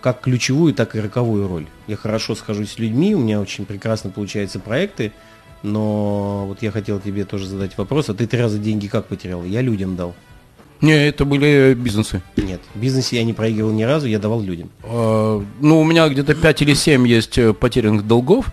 [0.03, 1.65] как ключевую, так и роковую роль.
[1.87, 5.13] Я хорошо схожусь с людьми, у меня очень прекрасно получаются проекты,
[5.63, 9.45] но вот я хотел тебе тоже задать вопрос, а ты три раза деньги как потерял?
[9.45, 10.13] Я людям дал.
[10.81, 12.21] Не, это были бизнесы.
[12.35, 14.69] Нет, в бизнесе я не проигрывал ни разу, я давал людям.
[14.83, 18.47] А, ну, у меня где-то 5 или 7 есть э, потерянных долгов.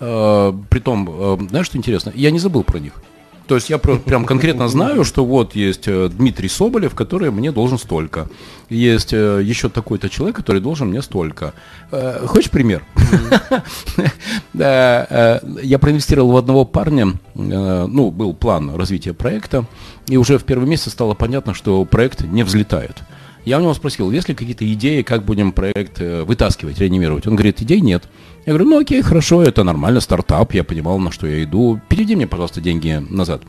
[0.00, 2.12] А, притом, а, знаешь, что интересно?
[2.16, 2.94] Я не забыл про них.
[3.46, 7.78] То есть я прям конкретно знаю, что вот есть э, Дмитрий Соболев, который мне должен
[7.78, 8.28] столько.
[8.68, 11.54] Есть э, еще такой-то человек, который должен мне столько.
[11.92, 12.84] Э, хочешь пример?
[14.54, 19.64] Я проинвестировал в одного парня, ну, был план развития проекта,
[20.08, 22.96] и уже в первый месяц стало понятно, что проект не взлетает.
[23.46, 27.28] Я у него спросил, есть ли какие-то идеи, как будем проект э, вытаскивать, реанимировать.
[27.28, 28.02] Он говорит, идей нет.
[28.44, 31.80] Я говорю, ну окей, хорошо, это нормально, стартап, я понимал, на что я иду.
[31.88, 33.42] Переведи мне, пожалуйста, деньги назад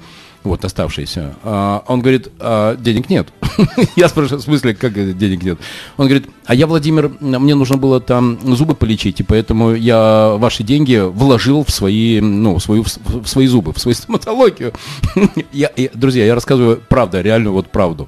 [0.43, 1.35] вот оставшиеся.
[1.43, 3.27] А, он говорит, а, денег нет.
[3.95, 5.59] я спрашиваю, в смысле, как денег нет?
[5.97, 10.63] Он говорит, а я, Владимир, мне нужно было там зубы полечить, и поэтому я ваши
[10.63, 14.73] деньги вложил в свои, ну, в, свою, в свои зубы, в свою стоматологию.
[15.51, 18.07] я, я, друзья, я рассказываю правду, реальную вот правду.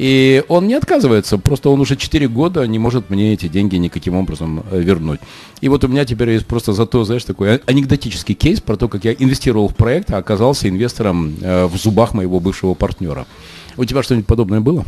[0.00, 4.14] И он не отказывается, просто он уже 4 года не может мне эти деньги никаким
[4.14, 5.20] образом э, вернуть.
[5.60, 8.88] И вот у меня теперь есть просто зато, знаешь, такой а, анекдотический кейс про то,
[8.88, 13.26] как я инвестировал в проект, а оказался инвестором э, в зубах моего бывшего партнера.
[13.76, 14.86] У тебя что-нибудь подобное было?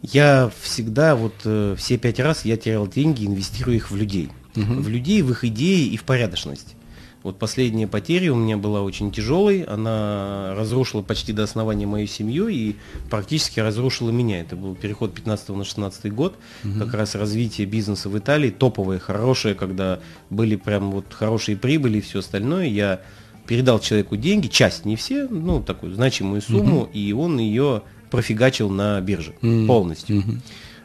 [0.00, 4.28] Я всегда, вот э, все пять раз я терял деньги, инвестируя их в людей.
[4.54, 4.74] Угу.
[4.74, 6.76] В людей, в их идеи и в порядочность.
[7.22, 12.48] Вот последняя потеря у меня была очень тяжелой, она разрушила почти до основания мою семью
[12.48, 12.74] и
[13.10, 14.40] практически разрушила меня.
[14.40, 16.78] Это был переход 15 на 16 год, угу.
[16.80, 20.00] как раз развитие бизнеса в Италии, топовое, хорошее, когда
[20.30, 22.66] были прям вот хорошие прибыли и все остальное.
[22.66, 23.00] Я
[23.46, 26.90] передал человеку деньги, часть, не все, ну такую значимую сумму, угу.
[26.92, 29.66] и он ее профигачил на бирже угу.
[29.66, 30.18] полностью.
[30.18, 30.32] Угу.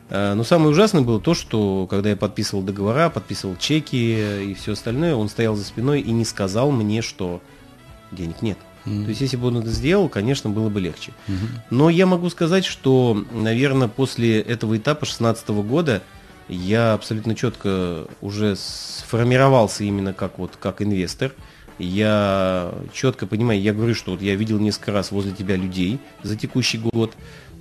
[0.09, 4.73] Э, но самое ужасное было то, что когда я подписывал договора, подписывал чеки и все
[4.73, 7.41] остальное, он стоял за спиной и не сказал мне, что
[8.11, 8.57] денег нет.
[8.85, 9.03] Mm-hmm.
[9.03, 11.11] То есть, если бы он это сделал, конечно, было бы легче.
[11.27, 11.59] Mm-hmm.
[11.71, 16.01] Но я могу сказать, что, наверное, после этого этапа 2016 года
[16.47, 21.33] я абсолютно четко уже сформировался именно как вот как инвестор.
[21.79, 26.35] Я четко понимаю, я говорю, что вот я видел несколько раз возле тебя людей за
[26.35, 27.13] текущий год.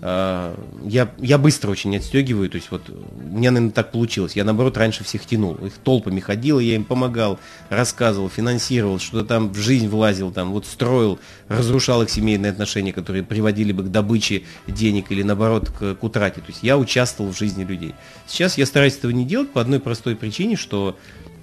[0.03, 4.37] А, я, я быстро очень отстегиваю, то есть вот у меня, наверное, так получилось.
[4.37, 5.55] Я, наоборот, раньше всех тянул.
[5.55, 7.39] Их толпами ходил, я им помогал,
[7.71, 11.19] рассказывал, финансировал, что-то там в жизнь влазил, там вот строил,
[11.49, 16.41] разрушал их семейные отношения, которые приводили бы к добыче денег или, наоборот, к, к утрате.
[16.41, 17.95] То есть я участвовал в жизни людей.
[18.27, 20.97] Сейчас я стараюсь этого не делать по одной простой причине, что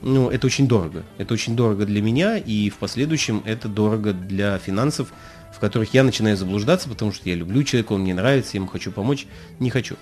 [0.04, 1.04] ну, это очень дорого.
[1.18, 5.14] Это очень дорого для меня, и в последующем это дорого для финансов,
[5.56, 8.68] в которых я начинаю заблуждаться, потому что я люблю человека, он мне нравится, я ему
[8.68, 9.28] хочу помочь.
[9.60, 9.96] Не хочу.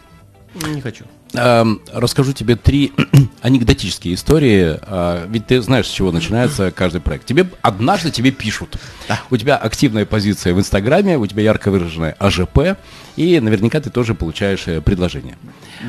[0.54, 1.06] Не хочу.
[1.34, 2.92] расскажу тебе три
[3.42, 4.78] анекдотические истории.
[4.82, 7.26] А, ведь ты знаешь, с чего начинается каждый проект.
[7.26, 8.78] Тебе однажды тебе пишут.
[9.08, 9.22] Да.
[9.30, 12.78] У тебя активная позиция в Инстаграме, у тебя ярко выраженная АЖП,
[13.16, 15.38] и наверняка ты тоже получаешь э, предложение.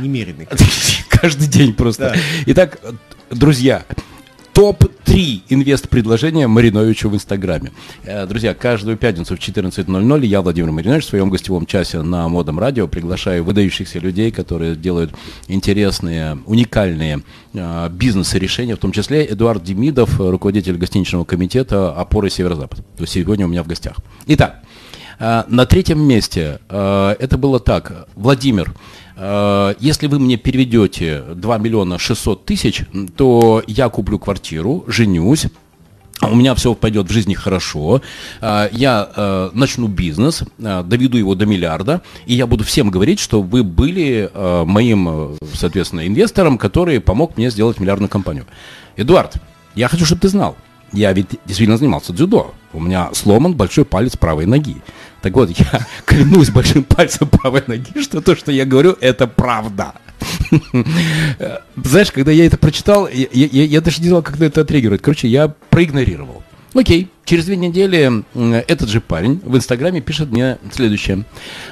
[0.00, 0.46] Немеренный.
[1.08, 2.12] Каждый день просто.
[2.14, 2.20] Да.
[2.46, 2.78] Итак,
[3.30, 3.84] друзья,
[4.52, 7.72] топ-3 инвест-предложения Мариновичу в Инстаграме.
[8.04, 12.58] Э, друзья, каждую пятницу в 14.00 я, Владимир Маринович, в своем гостевом часе на Модом
[12.58, 15.12] Радио приглашаю выдающихся людей, которые делают
[15.48, 17.22] интересные, уникальные
[17.54, 22.78] э, бизнес-решения, в том числе Эдуард Демидов, руководитель гостиничного комитета «Опоры Северо-Запад».
[22.96, 23.96] То есть сегодня у меня в гостях.
[24.26, 24.62] Итак,
[25.18, 28.08] э, на третьем месте это было так.
[28.16, 28.74] Владимир,
[29.16, 32.82] если вы мне переведете 2 миллиона 600 тысяч,
[33.16, 35.46] то я куплю квартиру, женюсь,
[36.22, 38.00] у меня все пойдет в жизни хорошо,
[38.40, 43.42] э, я э, начну бизнес, доведу его до миллиарда, и я буду всем говорить, что
[43.42, 44.30] вы были
[44.64, 48.46] моим, соответственно, инвестором, который помог мне сделать миллиардную компанию.
[48.96, 49.34] Эдуард,
[49.74, 50.56] я хочу, чтобы ты знал,
[50.92, 52.54] я ведь действительно занимался дзюдо.
[52.72, 54.76] У меня сломан большой палец правой ноги.
[55.20, 59.94] Так вот, я клянусь большим пальцем правой ноги, что то, что я говорю, это правда.
[61.76, 65.02] Знаешь, когда я это прочитал, я, даже не знал, как это отреагировать.
[65.02, 66.42] Короче, я проигнорировал.
[66.74, 68.24] Окей, через две недели
[68.68, 71.24] этот же парень в Инстаграме пишет мне следующее.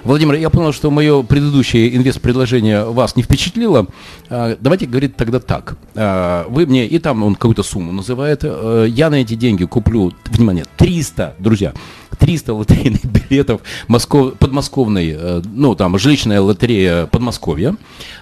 [0.05, 3.87] Владимир, я понял, что мое предыдущее инвест-предложение вас не впечатлило.
[4.29, 5.77] А, давайте, говорит, тогда так.
[5.95, 10.13] А, вы мне, и там он какую-то сумму называет, э, я на эти деньги куплю,
[10.27, 11.73] внимание, 300, друзья,
[12.19, 17.77] 300 лотерейных билетов Москов, подмосковной, э, ну, там, жилищная лотерея Подмосковья.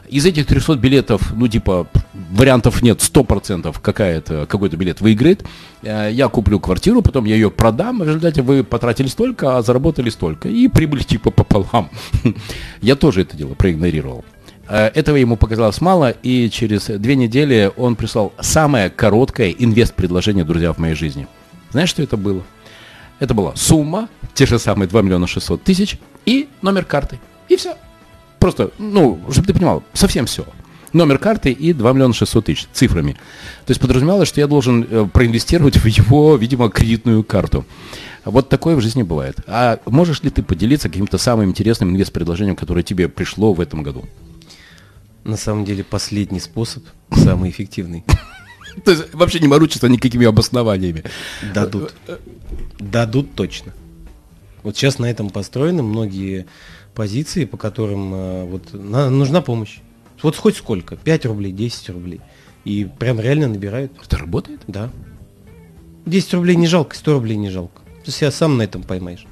[0.09, 1.87] Из этих 300 билетов, ну, типа,
[2.31, 5.45] вариантов нет, 100% какая-то, какой-то билет выиграет.
[5.83, 10.11] Э, я куплю квартиру, потом я ее продам, в результате вы потратили столько, а заработали
[10.11, 10.49] столько.
[10.49, 11.91] И прибыль типа пополам.
[12.81, 14.25] Я тоже это дело проигнорировал.
[14.69, 20.73] Э, этого ему показалось мало, и через две недели он прислал самое короткое инвест-предложение, друзья,
[20.73, 21.27] в моей жизни.
[21.71, 22.43] Знаешь, что это было?
[23.19, 27.19] Это была сумма, те же самые 2 миллиона 600 тысяч и номер карты.
[27.49, 27.77] И все.
[28.39, 30.45] Просто, ну, чтобы ты понимал, совсем все.
[30.93, 33.12] Номер карты и 2 миллиона 600 тысяч цифрами.
[33.66, 37.66] То есть подразумевалось, что я должен э, проинвестировать в его, видимо, кредитную карту.
[38.24, 39.39] Вот такое в жизни бывает.
[39.47, 44.05] А можешь ли ты поделиться каким-то самым интересным инвест-предложением, которое тебе пришло в этом году?
[45.24, 48.05] На самом деле последний способ самый эффективный.
[48.84, 51.05] То есть вообще не морочиться никакими обоснованиями.
[51.55, 51.95] Дадут.
[52.78, 53.74] Дадут точно.
[54.62, 56.47] Вот сейчас на этом построены многие
[56.95, 59.78] позиции, по которым э, вот нужна помощь.
[60.23, 62.21] Вот хоть сколько, 5 рублей, 10 рублей.
[62.64, 63.93] И прям реально набирают.
[64.05, 64.61] Это работает?
[64.66, 64.91] Да.
[66.07, 67.83] 10 рублей не жалко, 100 рублей не жалко.
[68.05, 69.27] Ты себя сам на этом поймаешь.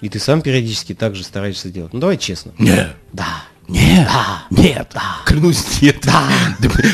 [0.00, 1.92] И ты сам периодически так же стараешься делать.
[1.92, 2.52] Ну давай честно.
[2.58, 2.96] Нет.
[3.12, 3.44] Да.
[3.68, 4.08] Нет,
[4.50, 6.04] нет, клянусь, нет.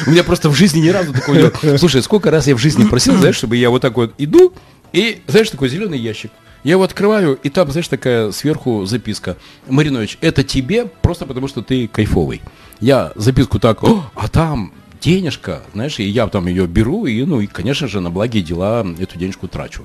[0.07, 1.79] У меня просто в жизни ни разу такого не было.
[1.79, 4.53] Слушай, сколько раз я в жизни просил, знаешь, чтобы я вот так вот иду,
[4.93, 6.31] и, знаешь, такой зеленый ящик.
[6.65, 9.39] Я его открываю, и там, знаешь, такая сверху записка.
[9.69, 12.43] Маринович, это тебе просто потому, что ты кайфовый.
[12.81, 17.41] Я записку так, «О, а там денежка, знаешь, и я там ее беру, и, ну,
[17.41, 19.85] и, конечно же, на благие дела эту денежку трачу.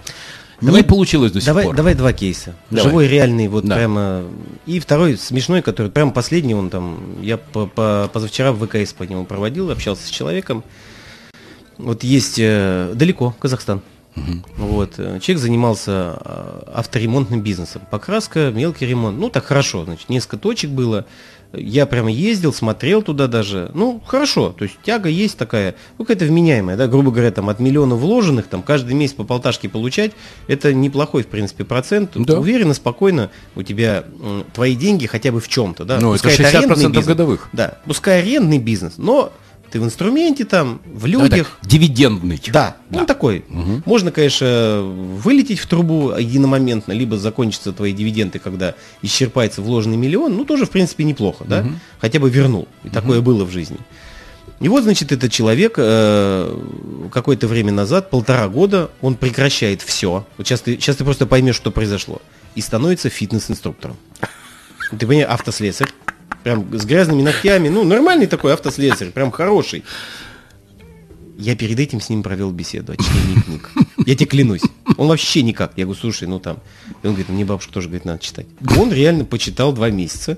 [0.61, 1.75] Давай- не получилось до сих Давай, пор.
[1.75, 2.55] давай два кейса.
[2.69, 2.83] Давай.
[2.89, 3.75] Живой, реальный, вот Да.
[3.77, 4.23] прямо.
[4.67, 6.99] И второй смешной, который прямо последний, он там.
[7.21, 10.63] Я по- по- позавчера в ВКС по нему проводил, общался с человеком.
[11.79, 13.81] Вот есть э, далеко, Казахстан.
[14.57, 14.95] Вот.
[14.99, 17.81] э, Человек занимался э, авторемонтным бизнесом.
[17.89, 19.17] Покраска, мелкий ремонт.
[19.17, 21.05] Ну, так хорошо, значит, несколько точек было.
[21.53, 23.71] Я прямо ездил, смотрел туда даже.
[23.73, 27.59] Ну, хорошо, то есть тяга есть такая, ну, какая-то вменяемая, да, грубо говоря, там от
[27.59, 30.11] миллиона вложенных, там каждый месяц по полташке получать,
[30.47, 32.11] это неплохой, в принципе, процент.
[32.15, 32.39] Да.
[32.39, 34.05] Уверенно, спокойно у тебя
[34.53, 35.99] твои деньги хотя бы в чем-то, да.
[35.99, 37.49] Ну, это Пускай 60% арендный бизнес, годовых.
[37.51, 39.33] Да, пускай арендный бизнес, но
[39.71, 41.57] ты в инструменте там, в людях.
[41.61, 42.41] так, дивидендный.
[42.51, 43.45] Да, он такой.
[43.85, 50.45] Можно, конечно, вылететь в трубу единомоментно, либо закончатся твои дивиденды, когда исчерпается вложенный миллион, ну
[50.45, 51.65] тоже, в принципе, неплохо, да?
[51.99, 52.67] Хотя бы вернул.
[52.83, 53.77] И такое было в жизни.
[54.59, 60.27] И вот, значит, этот человек э, какое-то время назад, полтора года, он прекращает все.
[60.37, 62.21] Вот сейчас ты, сейчас ты просто поймешь, что произошло.
[62.53, 63.97] И становится фитнес-инструктором.
[64.91, 65.87] Ты понимаешь, автослесарь.
[66.43, 67.69] Прям с грязными ногтями.
[67.69, 69.83] Ну, нормальный такой автослесарь, прям хороший.
[71.37, 73.71] Я перед этим с ним провел беседу о чтении книг.
[74.05, 74.61] Я тебе клянусь.
[74.97, 75.73] Он вообще никак.
[75.75, 76.59] Я говорю, слушай, ну там.
[77.01, 78.45] И он говорит, мне бабушка тоже говорит, надо читать.
[78.77, 80.37] Он реально почитал два месяца,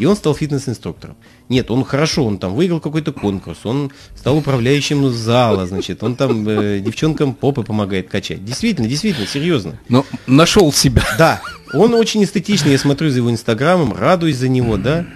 [0.00, 1.16] и он стал фитнес-инструктором.
[1.48, 6.48] Нет, он хорошо, он там выиграл какой-то конкурс, он стал управляющим зала, значит, он там
[6.48, 8.44] э, девчонкам попы помогает качать.
[8.44, 9.78] Действительно, действительно, серьезно.
[9.88, 11.04] Но нашел себя.
[11.18, 11.42] Да,
[11.72, 15.06] он очень эстетичный, я смотрю за его инстаграмом, радуюсь за него, да.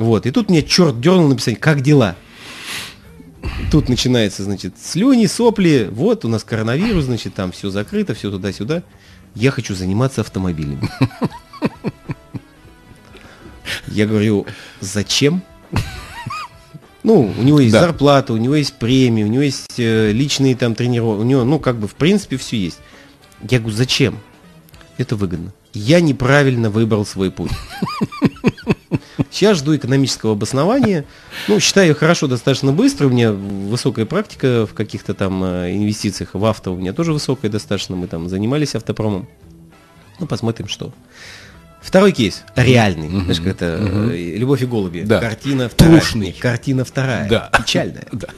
[0.00, 2.16] Вот, и тут мне черт дернул написать, как дела?
[3.70, 8.82] Тут начинается, значит, слюни, сопли, вот у нас коронавирус, значит, там все закрыто, все туда-сюда.
[9.34, 10.88] Я хочу заниматься автомобилями.
[13.88, 14.46] Я говорю,
[14.80, 15.42] зачем?
[17.02, 17.80] Ну, у него есть Да.
[17.80, 21.58] зарплата, у него есть премии, у него есть э, личные там тренировки, у него, ну,
[21.58, 22.78] как бы, в принципе, все есть.
[23.50, 24.18] Я говорю, зачем?
[24.96, 25.52] Это выгодно.
[25.74, 27.50] Я неправильно выбрал свой путь.
[29.30, 31.04] Сейчас жду экономического обоснования.
[31.46, 33.06] Ну, считаю хорошо, достаточно быстро.
[33.06, 36.30] У меня высокая практика в каких-то там э, инвестициях.
[36.34, 37.94] В авто у меня тоже высокая достаточно.
[37.94, 39.28] Мы там занимались автопромом.
[40.18, 40.92] Ну, посмотрим, что.
[41.80, 42.42] Второй кейс.
[42.56, 43.08] Реальный.
[43.08, 45.02] Знаешь, как это э, «Любовь и голуби».
[45.02, 45.20] Да.
[45.20, 46.00] Картина вторая.
[46.00, 46.32] Трушный.
[46.32, 47.28] Картина вторая.
[47.28, 47.50] Да.
[47.56, 48.06] Печальная.
[48.12, 48.28] Да.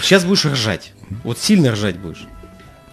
[0.00, 0.92] Сейчас будешь ржать.
[1.22, 2.26] Вот сильно ржать будешь.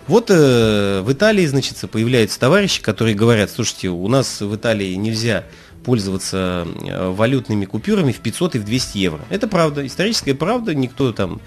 [0.07, 5.43] Вот э, в Италии, значит, появляются товарищи, которые говорят, слушайте, у нас в Италии нельзя
[5.83, 9.21] пользоваться э, валютными купюрами в 500 и в 200 евро.
[9.29, 11.41] Это правда, историческая правда, никто там,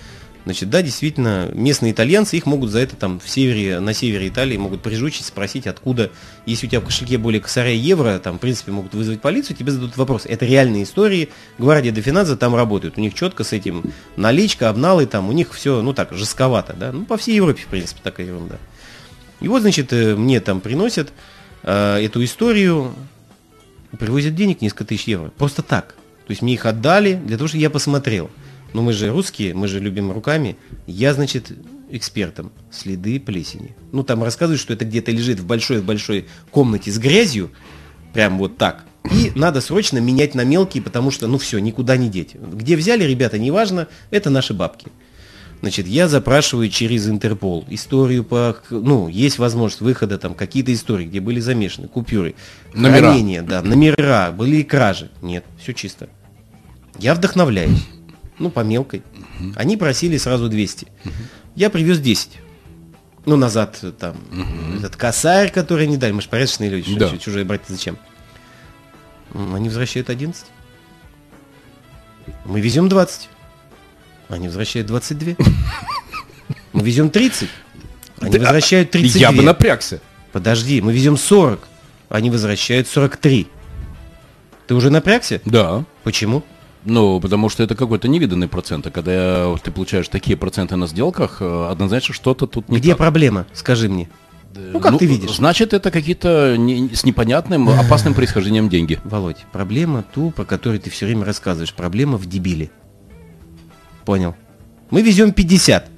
[0.44, 4.56] значит, да, действительно, местные итальянцы, их могут за это там в севере, на севере Италии
[4.56, 6.10] могут прижучить, спросить, откуда,
[6.46, 9.72] если у тебя в кошельке более косаря евро, там, в принципе, могут вызвать полицию, тебе
[9.72, 10.26] зададут вопрос.
[10.26, 11.28] Это реальные истории,
[11.58, 15.52] Гвардия де Финанза там работают, у них четко с этим наличка, обналы, там, у них
[15.52, 18.58] все, ну так, жестковато, да, ну, по всей Европе, в принципе, такая ерунда.
[19.40, 21.12] И вот, значит, э, мне там приносят
[21.64, 22.94] э, эту историю,
[23.98, 25.30] привозят денег несколько тысяч евро.
[25.30, 25.94] Просто так.
[26.26, 28.30] То есть мне их отдали для того, чтобы я посмотрел.
[28.72, 30.56] Но мы же русские, мы же любим руками.
[30.86, 31.52] Я, значит,
[31.90, 32.52] экспертом.
[32.70, 33.74] Следы плесени.
[33.92, 37.50] Ну, там рассказывают, что это где-то лежит в большой-большой комнате с грязью.
[38.14, 38.84] Прям вот так.
[39.10, 42.34] И надо срочно менять на мелкие, потому что, ну все, никуда не деть.
[42.34, 44.88] Где взяли, ребята, неважно, это наши бабки.
[45.62, 51.20] Значит, я запрашиваю через Интерпол историю по, ну, есть возможность выхода там какие-то истории, где
[51.20, 52.34] были замешаны купюры,
[52.74, 52.98] Номера.
[53.12, 55.10] хранение, да, номера, были ли кражи.
[55.22, 56.08] Нет, все чисто.
[56.98, 57.78] Я вдохновляюсь.
[58.40, 59.02] Ну, по мелкой.
[59.54, 60.88] Они просили сразу 200.
[61.54, 62.30] Я привез 10.
[63.24, 64.16] Ну, назад э, там,
[64.78, 66.10] этот косарь, который не дали.
[66.10, 67.08] Мы же порядочные люди, Да.
[67.08, 67.98] чу- чужие брать зачем?
[69.32, 70.44] Они возвращают 11.
[72.46, 73.28] Мы везем 20.
[74.32, 75.34] Они возвращают 22.
[76.72, 77.50] Мы везем 30.
[78.20, 79.20] Они Да, возвращают 32.
[79.20, 80.00] Я бы напрягся.
[80.32, 81.68] Подожди, мы везем 40.
[82.08, 83.46] Они возвращают 43.
[84.66, 85.42] Ты уже напрягся?
[85.44, 85.84] Да.
[86.02, 86.42] Почему?
[86.86, 88.86] Ну, потому что это какой-то невиданный процент.
[88.86, 92.98] А когда ты получаешь такие проценты на сделках, э, однозначно что-то тут не Где так.
[92.98, 93.46] проблема?
[93.52, 94.08] Скажи мне.
[94.54, 95.36] Ну, как ты видишь?
[95.36, 98.98] Значит, это какие-то не, с непонятным, опасным происхождением деньги.
[99.04, 101.74] Володь, проблема ту, про которую ты все время рассказываешь.
[101.74, 102.70] Проблема в дебиле.
[104.04, 104.34] Понял.
[104.90, 105.88] Мы везем 50.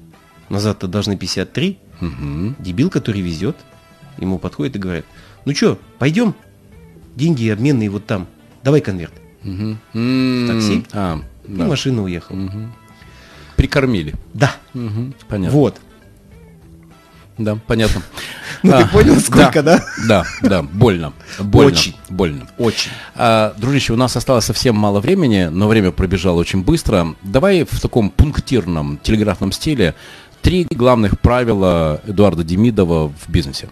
[0.49, 1.79] Назад-то должны 53.
[2.01, 2.55] Угу.
[2.59, 3.55] Дебил, который везет,
[4.17, 5.05] ему подходит и говорит,
[5.45, 6.35] ну что, пойдем?
[7.15, 8.27] Деньги обменные вот там.
[8.63, 9.13] Давай конверт.
[9.43, 9.77] Угу.
[10.47, 10.85] такси?
[10.93, 11.65] А, И да.
[11.65, 12.35] машина уехала.
[12.35, 12.73] Мгм.
[13.55, 14.15] Прикормили.
[14.33, 14.55] Да.
[14.73, 15.13] Мгм.
[15.27, 15.57] Понятно.
[15.57, 15.81] Вот.
[17.37, 18.01] Да, понятно.
[18.63, 19.83] Ну А, ты понял, сколько, да?
[20.07, 21.13] Да, да, больно.
[21.39, 21.71] Больно.
[21.71, 21.95] Очень.
[22.09, 22.47] Больно.
[22.57, 22.91] Очень.
[23.15, 27.15] А, дружище, у нас осталось совсем мало времени, но время пробежало очень быстро.
[27.23, 29.95] Давай в таком пунктирном телеграфном стиле
[30.41, 33.69] три главных правила Эдуарда Демидова в бизнесе.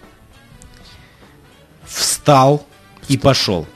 [1.86, 2.66] Встал
[3.08, 3.68] и пошел.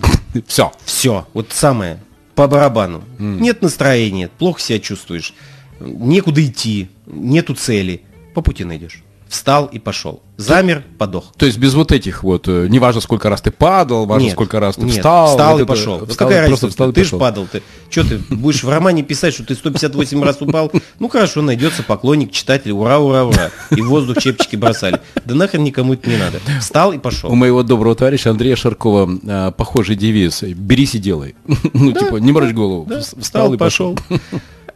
[0.46, 0.72] Все.
[0.84, 1.26] Все.
[1.34, 1.98] Вот самое.
[2.34, 3.04] По барабану.
[3.18, 5.34] Нет настроения, плохо себя чувствуешь.
[5.78, 8.02] Некуда идти, нету цели.
[8.34, 9.03] По пути найдешь.
[9.28, 10.22] Встал и пошел.
[10.36, 11.32] Замер, подох.
[11.36, 14.32] То есть без вот этих вот, э, не важно, сколько раз ты падал, важно, Нет,
[14.34, 15.28] сколько раз ты нет, встал.
[15.30, 16.06] встал вот и это- пошел.
[16.06, 16.68] Встал какая и просто разница?
[16.70, 17.18] встал ты же пошел.
[17.18, 17.46] падал.
[17.50, 20.70] Ты что ты будешь в романе писать, что ты 158 раз упал?
[20.98, 22.72] Ну хорошо, найдется поклонник, читатель.
[22.72, 23.50] Ура, ура, ура.
[23.70, 25.00] И в воздух чепчики бросали.
[25.24, 26.38] Да нахрен никому это не надо.
[26.60, 27.34] Встал и У пошел.
[27.34, 31.34] моего доброго товарища Андрея Шаркова э, похожий девиз «Берись и делай».
[31.72, 32.86] Ну, типа, не морочь голову.
[32.88, 33.96] Да, встал и пошел.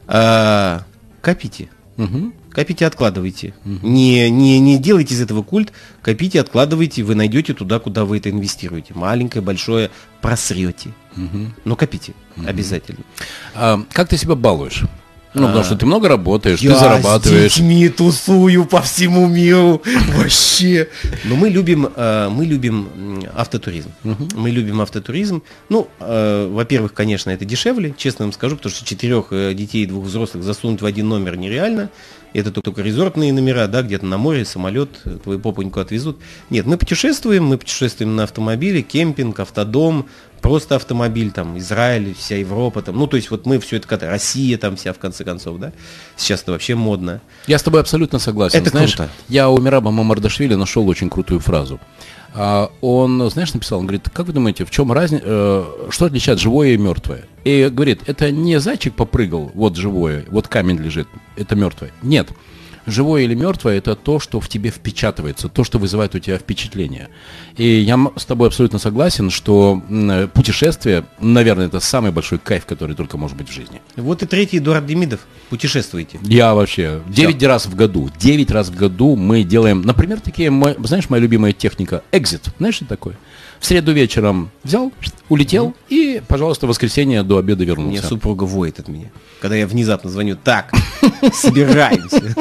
[0.06, 0.82] А,
[1.20, 1.68] Копите.
[1.96, 2.32] Мгм.
[2.58, 3.54] Копите, откладывайте.
[3.64, 8.30] Не, не, не делайте из этого культ, копите, откладывайте, вы найдете туда, куда вы это
[8.30, 8.94] инвестируете.
[8.94, 9.90] Маленькое, большое,
[10.20, 10.90] просрете.
[11.64, 13.04] Но копите, обязательно.
[13.54, 14.82] А как ты себя балуешь?
[15.34, 17.52] Ну, потому А, что ты много работаешь, Я ты зарабатываешь.
[17.52, 19.82] с детьми тусую по всему миру.
[20.16, 20.88] Вообще.
[21.24, 22.88] Но мы любим, э, мы любим
[23.36, 23.90] автотуризм.
[24.02, 25.42] Мы любим автотуризм.
[25.68, 29.86] Ну, э, во-первых, конечно, это дешевле, честно вам скажу, потому что четырех э, детей и
[29.86, 31.90] двух взрослых засунуть в один номер нереально.
[32.32, 36.18] Это только- резортные номера, да, где-то на море, самолет, э, твою попоньку отвезут.
[36.50, 40.08] Нет, мы путешествуем, мы путешествуем на автомобиле, кемпинг, автодом,
[40.40, 44.12] просто автомобиль, там, Израиль, вся Европа, там, ну, то есть вот мы все это катаем,
[44.12, 45.72] Россия там вся, в конце концов, да,
[46.16, 47.20] сейчас это вообще модно.
[47.46, 48.58] Я с тобой абсолютно согласен.
[48.58, 49.10] Это знаешь, круто.
[49.28, 51.80] я у Мираба Мамардашвили нашел очень крутую фразу.
[52.34, 56.70] А, Он, знаешь, написал, он говорит, как вы думаете, в чем разница, что отличает живое
[56.70, 57.24] и мертвое?
[57.44, 61.90] И говорит, это не зайчик попрыгал, вот живое, вот камень лежит, это мертвое.
[62.02, 62.28] Нет.
[62.88, 67.10] Живое или мертвое– это то, что в тебе впечатывается, то, что вызывает у тебя впечатление.
[67.58, 72.96] И я с тобой абсолютно согласен, что м, путешествие, наверное, это самый большой кайф, который
[72.96, 73.82] только может быть в жизни.
[73.96, 75.20] Вот и третий Эдуард Демидов,
[75.50, 76.18] путешествуйте.
[76.22, 80.50] Я вообще 9 раз в году, 9 раз в году мы делаем, например, такие,
[80.82, 83.18] знаешь, моя любимая техника, экзит, знаешь, что такое?
[83.60, 84.92] В среду вечером взял,
[85.28, 88.06] улетел и, пожалуйста, в воскресенье до обеда вернулся.
[88.06, 89.10] супруга воет от меня.
[89.40, 90.72] Когда я внезапно звоню, так,
[91.32, 92.34] собираемся.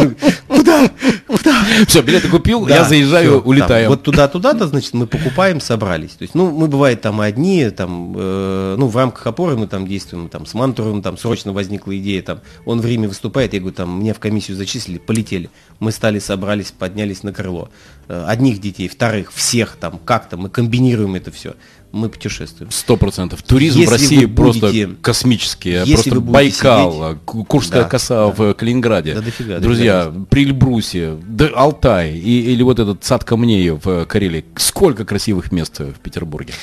[0.68, 0.90] Куда?
[1.28, 1.64] Куда?
[1.88, 3.90] Все, билеты купил, Да, я заезжаю, там, улетаю.
[3.90, 6.12] вот туда-туда-то, значит, мы покупаем, собрались.
[6.12, 9.88] То есть, ну, мы бывает там одни, там, э, ну, в рамках опоры мы там
[9.88, 13.76] действуем, там, с Мантуровым, там, срочно возникла идея, там, он в Риме выступает, я говорю,
[13.76, 15.50] там, меня в комиссию зачислили, полетели.
[15.80, 17.70] Мы стали, собрались, поднялись на крыло.
[18.10, 21.56] Э, одних детей, вторых, всех там, как-то, мы комбинируем это все.
[21.94, 22.70] Мы путешествуем.
[22.72, 23.42] Сто процентов.
[23.44, 25.70] Туризм Если в России вы просто будете- космический.
[25.72, 29.14] если просто будете Байкал, сидеть- Ку- Курская Да, коса в Калининграде.
[29.16, 30.26] Да дофига, Друзья, дофига.
[30.30, 34.44] при Эльбрусе, да, Алтай и, или вот этот сад камней в э, Карелии.
[34.58, 36.54] Сколько красивых мест в Петербурге.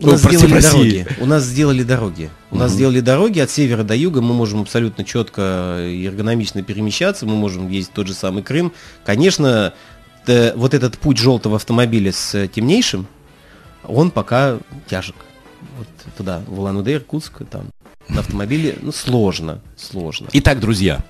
[0.00, 1.06] У Ой, нас прости, сделали дороги.
[1.18, 2.30] У нас сделали дороги.
[2.52, 4.20] У нас сделали дороги от севера до юга.
[4.20, 7.26] Мы можем абсолютно четко и эргономично перемещаться.
[7.26, 8.72] Мы можем ездить в тот же самый Крым.
[9.04, 9.72] Конечно,
[10.26, 13.06] вот этот путь желтого автомобиля с э, темнейшим,
[13.88, 14.58] он пока
[14.88, 15.16] тяжек.
[15.76, 17.66] Вот туда, в Улан-Удэ, Иркутск, там
[18.08, 20.28] на автомобиле, ну, сложно, сложно.
[20.32, 21.00] Итак, друзья,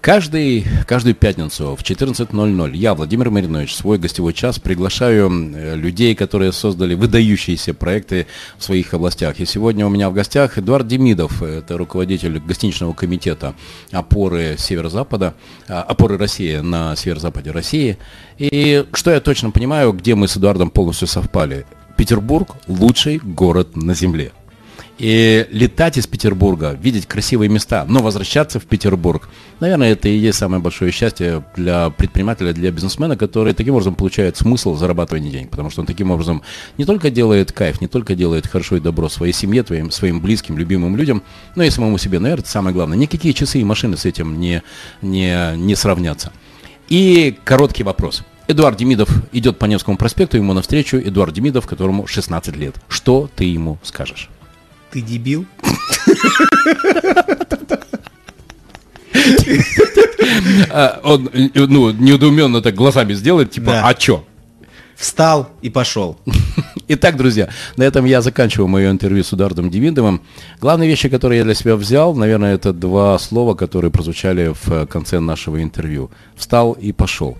[0.00, 5.28] каждый, каждую пятницу в 14.00 я, Владимир Маринович, свой гостевой час приглашаю
[5.76, 8.26] людей, которые создали выдающиеся проекты
[8.58, 9.40] в своих областях.
[9.40, 13.54] И сегодня у меня в гостях Эдуард Демидов, это руководитель гостиничного комитета
[13.90, 15.34] опоры Северо-Запада,
[15.68, 17.98] а, опоры России на Северо-Западе России.
[18.38, 21.66] И что я точно понимаю, где мы с Эдуардом полностью совпали.
[21.96, 24.32] Петербург– лучший город на Земле.
[24.98, 29.28] И летать из Петербурга, видеть красивые места, но возвращаться в Петербург,
[29.60, 34.38] наверное, это и есть самое большое счастье для предпринимателя, для бизнесмена, который таким образом получает
[34.38, 36.42] смысл зарабатывания денег, потому что он таким образом
[36.78, 40.56] не только делает кайф, не только делает хорошо и добро своей семье, твоим, своим близким,
[40.56, 41.22] любимым людям,
[41.56, 42.18] но и самому себе.
[42.18, 42.96] Наверное, это самое главное.
[42.96, 44.62] Никакие часы и машины с этим не,
[45.02, 46.32] не, не сравнятся.
[46.88, 48.22] И короткий вопрос.
[48.48, 52.76] Эдуард Демидов идет по Невскому проспекту, ему навстречу Эдуард Демидов, которому 16 лет.
[52.88, 54.28] Что ты ему скажешь?
[54.90, 55.46] Ты дебил?
[60.70, 64.24] А, он, ну, недоуменно так глазами сделает, типа, а чё?
[64.94, 66.18] Встал и пошел.
[66.88, 70.20] Итак, друзья, на этом я заканчиваю мое интервью с Эдуардом Демидовым.
[70.60, 74.86] Главные вещи, которые я для себя взял, наверное, это два слова, которые прозвучали в э,
[74.86, 76.12] конце нашего интервью.
[76.36, 77.36] Встал и пошел.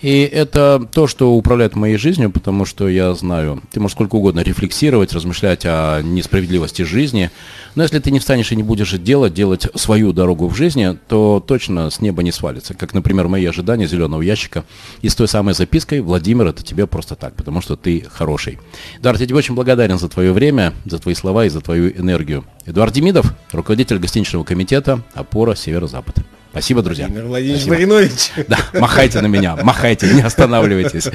[0.00, 4.40] И это то, что управляет моей жизнью, потому что я знаю, ты можешь сколько угодно
[4.40, 7.30] рефлексировать, размышлять о несправедливости жизни,
[7.74, 11.44] но если ты не встанешь и не будешь делать, делать свою дорогу в жизни, то
[11.46, 12.74] точно с неба не свалится.
[12.74, 14.64] Как, например, мои ожидания зеленого ящика
[15.02, 18.58] и с той самой запиской «Владимир, это тебе просто так, потому что ты хороший».
[18.98, 22.44] Эдуард, я тебе очень благодарен за твое время, за твои слова и за твою энергию.
[22.64, 26.18] Эдуард Демидов, руководитель гостиничного комитета «Опора Северо-Запад».
[26.56, 27.06] Спасибо, друзья.
[27.06, 27.92] Владимир Владимирович Спасибо.
[27.92, 28.30] Маринович.
[28.48, 31.08] Да, махайте на меня, махайте, не останавливайтесь.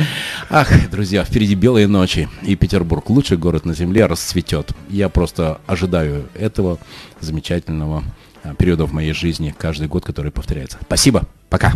[0.52, 4.72] Ах, друзья, впереди белые ночи, и Петербург, лучший город на земле, расцветет.
[4.88, 6.78] Я просто ожидаю этого
[7.22, 8.04] замечательного
[8.44, 10.78] а, периода в моей жизни каждый год, который повторяется.
[10.84, 11.72] Спасибо, пока.